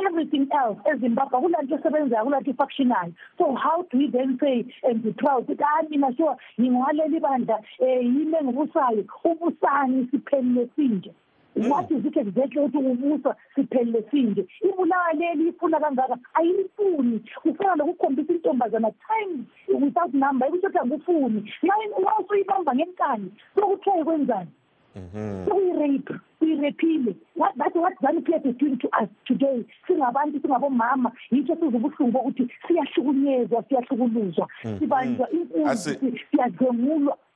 everything 0.06 0.46
else 0.54 0.78
ezimbabwe 0.90 1.38
akulanto 1.38 1.74
esebenzayo 1.74 2.22
akulanto 2.22 2.50
ifactionayo 2.50 3.12
so 3.36 3.54
how 3.54 3.82
do 3.90 3.98
we 3.98 4.06
then 4.06 4.38
say 4.38 4.64
and 4.84 5.02
be 5.02 5.12
proud 5.12 5.42
ukuthi 5.44 5.62
hayi 5.62 5.88
mina 5.90 6.14
sure 6.16 6.36
ngingwaleli 6.60 7.20
bandla 7.20 7.58
um 7.80 8.16
yimi 8.16 8.36
engibusayo? 8.38 9.04
Ubusani 9.24 10.08
siphelile 10.10 10.68
sinje. 10.76 11.12
What 11.56 11.90
is 11.90 12.04
it 12.04 12.16
exactly 12.16 12.60
ukuthi 12.60 12.78
ubusa 12.78 13.36
siphelile 13.54 14.04
sinje 14.10 14.46
ibulawa 14.62 15.12
leli 15.12 15.48
ifuna 15.48 15.80
kangaka? 15.80 16.18
Ayilifuni. 16.34 17.20
Ufuna 17.44 17.74
lokukhombisa 17.74 18.32
intombazana 18.32 18.90
time 18.90 19.44
without 19.80 20.14
number 20.14 20.48
ukuthi 20.48 20.66
othi 20.66 20.78
angufuni 20.78 21.52
nxa 21.62 22.18
usuyibamba 22.18 22.74
ngenkani 22.74 23.32
sokuthiwa 23.54 24.04
kwenzani? 24.04 24.50
Sokuyirape 25.46 26.14
uyirepile 26.40 27.14
that's 27.56 27.76
what 27.76 27.94
zanup 28.02 28.28
f 28.28 28.46
is 28.46 28.56
doing 28.56 28.76
to 28.76 28.88
us 29.02 29.08
today 29.24 29.64
singabantu 29.86 30.40
singabomama 30.40 31.12
yitsho 31.30 31.54
size 31.54 31.76
ubuhlungu 31.76 32.12
bokuthi 32.12 32.48
siyahlukunyezwa 32.66 33.64
siyahlukuluzwa. 33.68 34.48
Sibanjwa 34.78 35.30
inkunzi 35.30 35.98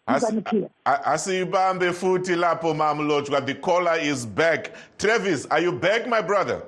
siyadlwengulwa 0.09 0.71
asiyibambe 0.85 1.93
futhi 1.93 2.35
lapho 2.37 2.75
mamlotshwa 2.75 3.41
the 3.47 3.55
caller 3.55 3.99
is 4.03 4.27
back. 4.27 4.71
Travis 4.99 5.47
are 5.51 5.63
you 5.63 5.73
back 5.73 6.07
my 6.07 6.21
brother? 6.21 6.63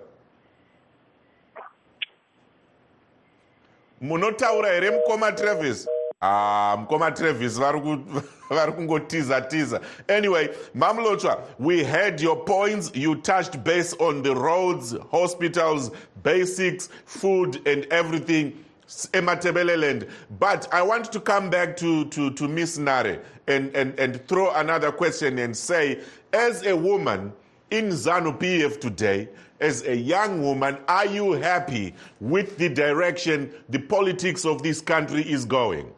Munotaura 4.02 4.68
here 4.80 4.90
mukoma 4.90 5.36
travis. 5.36 5.86
Ah 6.22 6.76
mukoma 6.78 7.10
travis 7.14 7.58
vari 7.58 7.80
kungotiza 8.72 9.40
tiza. 9.40 9.80
Anyway 10.08 10.48
mamlotshwa 10.74 11.38
we 11.58 11.84
heard 11.84 12.20
your 12.20 12.44
points. 12.44 12.90
You 12.94 13.16
touched 13.16 13.62
base 13.62 13.94
on 13.98 14.22
the 14.22 14.34
roads 14.34 14.94
hospitals 15.10 15.90
basics 16.22 16.88
food 17.04 17.66
and 17.66 17.86
everything 17.90 18.52
Ematebeleland. 18.86 20.08
But 20.38 20.72
I 20.72 20.82
want 20.82 21.12
to 21.12 21.20
come 21.20 21.50
back 21.50 21.76
to, 21.78 22.04
to, 22.06 22.30
to 22.32 22.48
Miss 22.48 22.78
Nare 22.78 23.22
and, 23.46 23.74
and, 23.74 23.98
and 23.98 24.26
throw 24.28 24.52
another 24.54 24.92
question 24.92 25.38
and 25.38 25.56
say, 25.56 26.00
as 26.32 26.64
a 26.66 26.76
woman 26.76 27.32
in 27.70 27.88
ZANU 27.88 28.38
PF 28.38 28.80
today, 28.80 29.28
as 29.60 29.82
a 29.86 29.96
young 29.96 30.42
woman, 30.42 30.78
are 30.86 31.06
you 31.06 31.32
happy 31.32 31.94
with 32.20 32.58
the 32.58 32.68
direction 32.68 33.50
the 33.70 33.78
politics 33.78 34.44
of 34.44 34.62
this 34.62 34.80
country 34.80 35.22
is 35.22 35.44
going? 35.44 35.90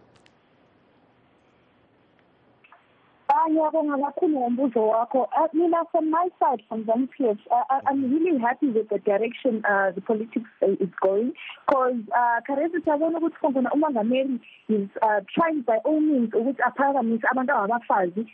Ngombuzo 3.51 4.89
wakho. 4.89 5.29
Mina 5.53 5.85
from 5.91 6.11
my 6.11 6.29
side 6.39 6.63
from 6.69 6.85
ZANU-PF 6.85 7.39
uh, 7.51 7.81
I'm 7.87 8.11
really 8.13 8.39
happy 8.39 8.69
with 8.69 8.89
the 8.89 8.99
direction 8.99 9.63
uh, 9.65 9.91
the 9.93 10.01
politics 10.01 10.51
is 10.63 10.89
going. 11.01 11.33
Because 11.67 12.01
uh, 12.15 12.41
kharethi 12.49 12.81
siyabona 12.85 13.19
ukuthi 13.19 13.39
khona 13.43 13.71
umongameli 13.71 14.41
is 14.69 14.89
uh, 15.03 15.21
trying 15.35 15.63
by 15.63 15.79
all 15.85 16.01
means 16.01 16.31
ukuthi 16.31 16.61
aphakamise 16.61 17.25
abantu 17.33 17.53
abangabafazi 17.53 18.27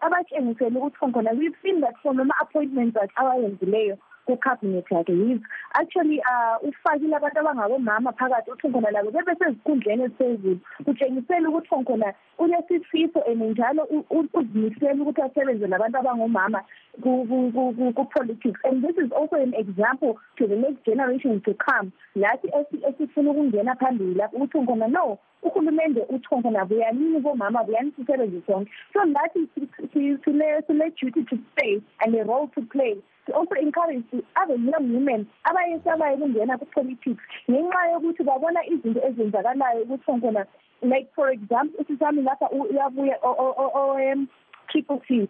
abatshengisele 0.00 0.78
ukuthi 0.78 1.12
khona 1.12 1.36
we've 1.38 1.54
seen 1.62 1.80
that 1.80 1.94
from 2.02 2.20
ama-appointments 2.20 2.96
awayenzileyo 3.16 3.98
ku-cabinet 4.26 4.84
yakhe. 4.90 5.12
Yizo 5.12 5.44
actually 5.74 6.20
uh 6.20 6.56
ufakile 6.62 7.16
abantu 7.16 7.40
abangabomama 7.40 8.12
phakathi 8.12 8.50
uthi 8.50 8.68
khona 8.68 8.90
labo 8.90 9.10
bebesezikhundleni 9.10 10.04
eziphezulu. 10.04 10.60
Kutshengisela 10.84 11.48
ukuthi 11.48 11.84
khona 11.84 12.14
unesifiso 12.38 13.20
and 13.26 13.42
njalo 13.42 13.88
uzimisele 14.10 15.00
ukuthi 15.02 15.22
asebenze 15.22 15.66
labantu 15.66 15.98
abangomama 15.98 16.64
ku-politics 17.02 18.60
and 18.64 18.82
this 18.82 18.96
is 18.96 19.12
also 19.12 19.36
an 19.36 19.54
example 19.54 20.18
to 20.36 20.46
the 20.46 20.56
next 20.56 20.84
generation 20.84 21.40
to 21.42 21.54
come. 21.54 21.92
Lathi 22.16 22.48
esifuna 22.88 23.30
ukungena 23.30 23.74
phambili 23.76 24.14
lapho 24.14 24.36
ukuthi 24.36 24.66
khona 24.66 24.88
no 24.88 25.18
uhulumende 25.42 26.00
uthi 26.08 26.28
khona 26.28 26.64
buyanini 26.64 27.20
bomama 27.20 27.64
buyani 27.64 27.92
sisebenze 27.96 28.42
sonke. 28.46 28.70
So 28.92 29.04
nathi 29.04 29.48
sile-duty 29.92 31.24
to 31.24 31.38
stay 31.52 31.80
and 32.00 32.14
a 32.14 32.24
role 32.24 32.48
to 32.54 32.62
play. 32.62 32.96
Also 33.34 33.54
encourage 33.60 34.04
other 34.36 34.56
young 34.56 34.92
women 34.94 35.26
abayesabayo 35.58 36.14
ukungena 36.16 36.58
ku-politics 36.58 37.22
ngenxa 37.50 37.90
yokuthi 37.92 38.22
babona 38.22 38.60
izinto 38.66 39.00
ezenzakalayo 39.08 39.82
ukuthi 39.82 40.20
khona 40.20 40.46
like 40.82 41.08
for 41.14 41.30
example 41.30 41.80
usisami 41.80 42.22
lapha 42.22 42.50
uyabuya 42.50 43.16
o-triple 43.22 45.00
c 45.08 45.28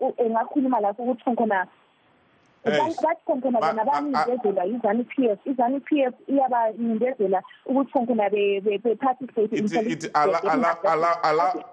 um 0.00 0.12
engakhuluma 0.18 0.80
lapho 0.80 1.02
ukuthi 1.02 1.36
khona 1.36 1.66
bathi 2.64 3.22
khonkona 3.26 3.60
bona 3.60 3.84
banindezela 3.84 4.66
izanu 4.66 5.04
p 5.04 5.28
f 5.28 5.38
izanu 5.46 5.80
p 5.80 6.02
f 6.04 6.14
iyabanindezela 6.28 7.42
ukuthi 7.66 7.92
khonkona 7.92 8.30
be-participate 8.30 10.10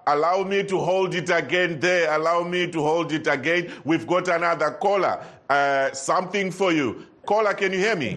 allow 0.06 0.44
me 0.44 0.62
to 0.62 0.78
hold 0.78 1.14
it 1.14 1.30
again 1.30 1.80
there 1.80 2.10
allow 2.10 2.42
me 2.44 2.66
to 2.66 2.82
hold 2.82 3.12
it 3.12 3.26
again. 3.26 3.70
We've 3.84 4.06
got 4.06 4.28
another 4.28 4.70
caller 4.80 5.20
uh, 5.50 5.92
something 5.92 6.50
for 6.50 6.72
you 6.72 7.07
caller 7.28 7.52
can 7.52 7.70
you 7.74 7.78
hear 7.78 7.94
me 7.94 8.16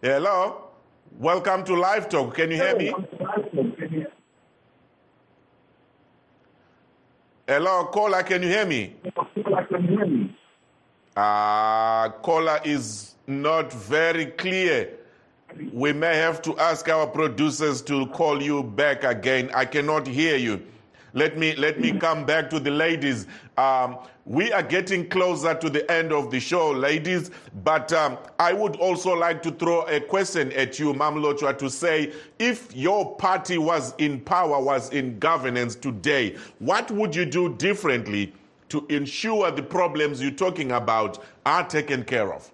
hello 0.00 0.68
welcome 1.18 1.64
to 1.64 1.74
live 1.74 2.08
talk 2.08 2.36
can 2.36 2.52
you 2.52 2.56
hear 2.56 2.76
me 2.76 2.94
Hello, 7.48 7.84
caller, 7.92 8.24
can 8.24 8.42
you 8.42 8.48
hear 8.48 8.66
me? 8.66 8.96
Uh, 11.16 12.08
caller 12.08 12.58
is 12.64 13.14
not 13.28 13.72
very 13.72 14.26
clear. 14.26 14.90
We 15.72 15.92
may 15.92 16.16
have 16.16 16.42
to 16.42 16.58
ask 16.58 16.88
our 16.88 17.06
producers 17.06 17.82
to 17.82 18.06
call 18.08 18.42
you 18.42 18.64
back 18.64 19.04
again. 19.04 19.50
I 19.54 19.64
cannot 19.64 20.08
hear 20.08 20.34
you. 20.34 20.60
Let 21.16 21.38
me 21.38 21.56
let 21.56 21.80
me 21.80 21.98
come 21.98 22.26
back 22.26 22.50
to 22.50 22.60
the 22.60 22.70
ladies. 22.70 23.26
Um, 23.56 23.96
we 24.26 24.52
are 24.52 24.62
getting 24.62 25.08
closer 25.08 25.54
to 25.54 25.70
the 25.70 25.90
end 25.90 26.12
of 26.12 26.30
the 26.30 26.38
show, 26.38 26.70
ladies. 26.72 27.30
But 27.64 27.90
um, 27.94 28.18
I 28.38 28.52
would 28.52 28.76
also 28.76 29.14
like 29.14 29.42
to 29.44 29.50
throw 29.50 29.80
a 29.84 29.98
question 29.98 30.52
at 30.52 30.78
you, 30.78 30.92
Mamlotshwa, 30.92 31.56
to 31.56 31.70
say 31.70 32.12
if 32.38 32.76
your 32.76 33.16
party 33.16 33.56
was 33.56 33.94
in 33.96 34.20
power, 34.20 34.62
was 34.62 34.90
in 34.90 35.18
governance 35.18 35.74
today, 35.74 36.36
what 36.58 36.90
would 36.90 37.16
you 37.16 37.24
do 37.24 37.54
differently 37.54 38.34
to 38.68 38.84
ensure 38.90 39.50
the 39.50 39.62
problems 39.62 40.20
you're 40.20 40.30
talking 40.32 40.72
about 40.72 41.24
are 41.46 41.66
taken 41.66 42.04
care 42.04 42.34
of? 42.34 42.52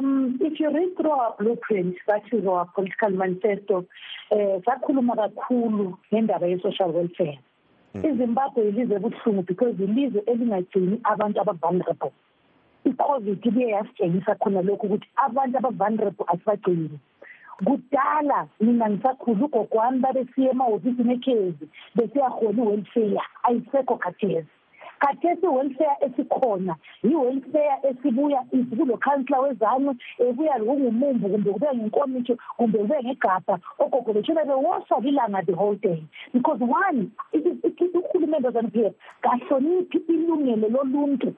Um, 0.00 0.38
if 0.40 0.58
you 0.58 0.72
read 0.72 0.96
through 0.96 1.10
our 1.10 1.34
blueprint, 1.38 1.96
that 2.06 2.22
is 2.32 2.46
our 2.46 2.64
political 2.74 3.10
manifesto, 3.10 3.84
sakhuluma 4.32 5.14
kakhulu 5.14 5.98
ngendaba 6.10 6.48
ye-social 6.48 6.90
welfare. 6.92 7.38
Izimbabwe 7.94 8.64
yilizwe 8.64 8.96
ebuhlungu 8.96 9.46
because 9.46 9.74
yilizwe 9.78 10.22
elingagcini 10.26 11.00
abantu 11.04 11.40
aba-vulnerable. 11.40 12.12
I-covid 12.86 13.46
ibuye 13.46 13.68
yasitshengisa 13.68 14.34
khona 14.40 14.62
lokhu 14.62 14.86
ukuthi 14.86 15.08
abantu 15.16 15.58
aba-vulnerable 15.58 16.26
asibagcini. 16.32 16.98
Kudala 17.64 18.48
mina 18.60 18.90
ngisakhula 18.90 19.44
ugogo 19.44 19.78
wami 19.78 20.00
babesiya 20.00 20.50
emahhovisini 20.50 21.14
ekhezi 21.14 21.68
besiyahola 21.94 22.62
i-welfare. 22.62 23.20
Ayisekho 23.42 23.96
khathezi 23.96 24.48
khathesi 25.00 25.46
i-welfare 25.46 25.96
esikhona 26.06 26.74
yi-welfare 27.02 27.76
esibuya 27.88 28.40
kulo 28.78 28.96
khansila 28.96 29.40
wezanu 29.40 29.96
ebuya 30.18 30.58
kungumumbu 30.58 31.28
kumbe 31.28 31.50
kube 31.52 31.68
ngenkomitsho 31.74 32.34
kumbe 32.56 32.78
kube 32.78 32.96
ngegabha 33.04 33.58
ogogo 33.78 34.12
betshona 34.12 34.44
bewosha 34.44 35.00
lilanga 35.00 35.42
the 35.46 35.52
whole 35.52 35.76
day 35.76 36.02
because 36.32 36.60
one 36.60 37.10
uhulumende 37.98 38.48
wezanu 38.48 38.70
p 38.70 38.86
f 38.86 38.94
kahloniphi 39.22 39.98
ilungelo 40.08 40.68
loluntu 40.68 41.34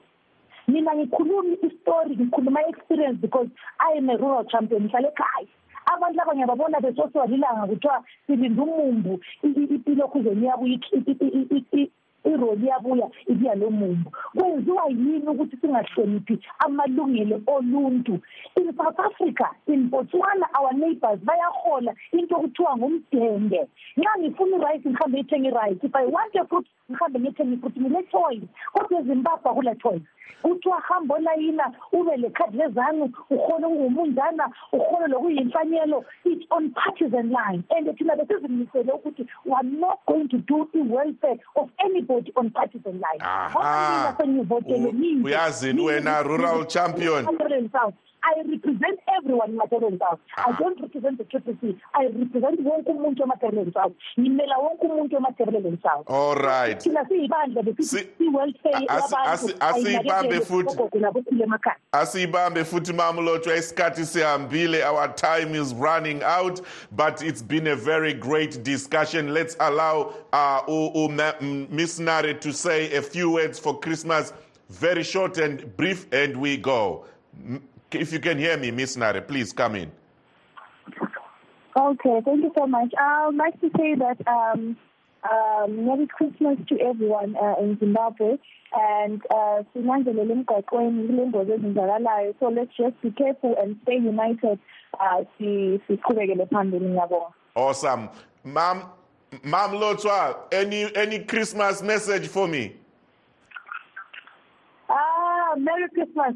mina 0.67 0.95
ngikhulumi 0.95 1.57
istori 1.67 2.15
ngikhuluma 2.15 2.61
i-experience 2.61 3.19
because 3.21 3.49
i 3.79 3.97
am 3.97 4.09
a 4.09 4.17
rural 4.17 4.45
champion 4.45 4.81
ngihlale 4.83 5.07
ekhaya 5.07 5.47
abantu 5.85 6.17
laba 6.17 6.33
ngiyababona 6.33 6.79
besosiwa 6.79 7.25
lilanga 7.25 7.67
kuthiwa 7.67 8.03
silinde 8.27 8.61
umumbu 8.61 9.19
ilokhuzeni 9.85 10.45
yabo 10.45 10.65
iroli 12.25 12.67
yabuya 12.67 13.07
ibuya 13.27 13.55
lomumbu 13.55 14.11
kwenziwa 14.37 14.85
yini 14.87 15.27
ukuthi 15.27 15.57
singahloniphi 15.57 16.39
amalungelo 16.59 17.41
oluntu? 17.47 18.19
In 18.57 18.73
south 18.77 18.99
africa 18.99 19.47
in 19.67 19.89
botswana 19.89 20.47
our 20.59 20.73
neighbors 20.73 21.19
bayahola 21.19 21.93
into 22.11 22.35
okuthiwa 22.35 22.77
ngumdende. 22.77 23.67
Nxa 23.97 24.19
ngifuna 24.19 24.57
irice 24.57 24.89
ngihambe 24.89 25.17
ngithenga 25.17 25.49
irice. 25.49 25.85
If 25.85 25.95
i 25.95 26.05
want 26.05 26.35
a 26.35 26.45
fruit 26.45 26.67
ngihambe 26.91 27.19
ngithenga 27.19 27.55
ifruit. 27.55 27.77
Ngile-choice 27.77 28.47
kodwa 28.73 28.99
ezimbabwe 28.99 29.51
akula-choice 29.51 30.05
kuthiwa 30.41 30.79
hamba 30.79 31.15
olayina 31.15 31.71
ube 31.91 32.17
lekhadi 32.17 32.57
lezanu 32.57 33.11
uhole 33.29 33.65
ungumunjana 33.65 34.49
uhole 34.71 35.07
lokuyimfanelo 35.07 36.05
it's 36.25 36.45
on 36.49 36.69
partisan 36.71 37.29
line. 37.29 37.63
And 37.69 37.97
thina 37.97 38.15
besizimisele 38.15 38.91
ukuthi 38.91 39.27
we 39.45 39.53
are 39.53 39.63
not 39.63 39.99
going 40.05 40.27
to 40.29 40.37
do 40.37 40.69
i-welfare 40.73 41.37
of 41.55 41.69
anybody 41.85 42.12
on 42.35 42.49
partisan 42.49 42.93
line. 42.93 43.23
Uyazini 45.23 45.81
wena 45.81 46.23
rural 46.23 46.65
champion 46.65 47.25
I 48.23 48.41
represent 48.49 48.99
everyone 49.17 49.51
in 49.51 49.57
Materel 49.57 49.99
South. 49.99 50.19
I 50.37 50.51
don't 50.53 50.81
represent 50.81 51.17
the 51.17 51.25
Triple 51.25 51.55
I 51.93 52.05
represent 52.05 52.61
wonke 52.61 52.91
umuntu 52.91 53.23
ematerel 53.23 53.73
South. 53.73 53.93
Ngimela 54.17 54.57
wonke 54.57 54.87
umuntu 54.87 55.17
ematerel 55.17 55.81
South. 55.83 56.05
All 56.07 56.35
right. 56.35 56.79
Thina 56.79 57.05
siyibandla 57.05 57.63
besithi 57.63 58.07
i-welfare 58.19 58.85
yabantu 58.85 59.55
asiyibambe 59.59 60.41
futhi. 60.41 60.77
Asiyibambe 61.91 62.63
futhi 62.63 62.93
mamlotshwa 62.93 63.55
isikhathi 63.55 64.05
sihambile. 64.05 64.83
Our 64.83 65.13
time 65.13 65.55
is 65.55 65.73
running 65.73 66.23
out, 66.23 66.61
but 66.91 67.21
it's 67.21 67.41
been 67.41 67.67
a 67.67 67.75
very 67.75 68.13
great 68.13 68.63
discussion. 68.63 69.33
Let's 69.33 69.57
allow 69.59 70.13
uh, 70.31 70.61
Miss 71.69 71.99
Nare 71.99 72.33
to 72.33 72.53
say 72.53 72.93
a 72.95 73.01
few 73.01 73.31
words 73.31 73.59
for 73.59 73.79
Christmas. 73.79 74.33
Very 74.69 75.03
short 75.03 75.37
and 75.37 75.75
brief, 75.75 76.07
and 76.13 76.37
we 76.37 76.57
go. 76.57 77.05
If 77.95 78.11
you 78.13 78.19
can 78.19 78.37
hear 78.37 78.57
me, 78.57 78.71
Miss 78.71 78.97
Nare, 78.97 79.21
please 79.21 79.53
come 79.53 79.75
in. 79.75 79.91
Okay, 81.75 82.21
thank 82.23 82.43
you 82.43 82.51
so 82.55 82.67
much. 82.67 82.93
I 82.99 83.27
would 83.27 83.35
like 83.35 83.59
to 83.61 83.69
say 83.77 83.95
that 83.95 84.27
um, 84.27 84.77
um, 85.31 85.85
Merry 85.85 86.07
Christmas 86.07 86.57
to 86.69 86.79
everyone 86.79 87.35
uh, 87.35 87.55
in 87.59 87.77
Zimbabwe. 87.79 88.37
And 88.75 89.21
uh, 89.29 89.63
so 89.73 89.79
let's 92.49 92.75
just 92.75 93.01
be 93.01 93.11
careful 93.11 93.55
and 93.61 93.77
stay 93.83 93.95
united. 93.95 94.59
Uh, 94.99 95.23
awesome. 97.55 98.09
Ma'am, 98.43 98.83
Ma'am 99.43 99.71
Lotwa, 99.71 100.35
any, 100.51 100.95
any 100.95 101.19
Christmas 101.19 101.81
message 101.81 102.27
for 102.27 102.47
me? 102.47 102.75
Merry 105.57 105.87
Christmas. 105.89 106.33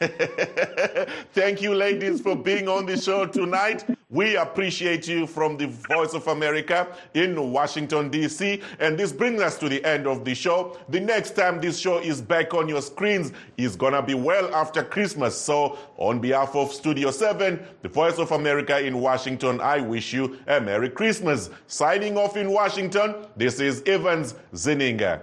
Thank 1.32 1.62
you, 1.62 1.74
ladies, 1.74 2.20
for 2.20 2.36
being 2.36 2.68
on 2.68 2.86
the 2.86 2.96
show 2.96 3.26
tonight. 3.26 3.84
We 4.10 4.36
appreciate 4.36 5.06
you 5.06 5.26
from 5.26 5.56
the 5.56 5.66
Voice 5.66 6.14
of 6.14 6.26
America 6.28 6.88
in 7.14 7.52
Washington, 7.52 8.08
D.C. 8.08 8.62
And 8.80 8.98
this 8.98 9.12
brings 9.12 9.42
us 9.42 9.58
to 9.58 9.68
the 9.68 9.84
end 9.84 10.06
of 10.06 10.24
the 10.24 10.34
show. 10.34 10.78
The 10.88 11.00
next 11.00 11.32
time 11.32 11.60
this 11.60 11.78
show 11.78 11.98
is 11.98 12.22
back 12.22 12.54
on 12.54 12.68
your 12.68 12.80
screens 12.80 13.32
is 13.56 13.76
going 13.76 13.92
to 13.92 14.02
be 14.02 14.14
well 14.14 14.54
after 14.54 14.82
Christmas. 14.82 15.38
So, 15.38 15.78
on 15.98 16.20
behalf 16.20 16.56
of 16.56 16.72
Studio 16.72 17.10
7, 17.10 17.60
the 17.82 17.88
Voice 17.88 18.18
of 18.18 18.32
America 18.32 18.80
in 18.80 18.98
Washington, 19.00 19.60
I 19.60 19.80
wish 19.80 20.12
you 20.12 20.38
a 20.46 20.60
Merry 20.60 20.88
Christmas. 20.88 21.50
Signing 21.66 22.16
off 22.16 22.36
in 22.36 22.50
Washington, 22.50 23.14
this 23.36 23.60
is 23.60 23.82
Evans 23.86 24.34
Zinninger. 24.54 25.20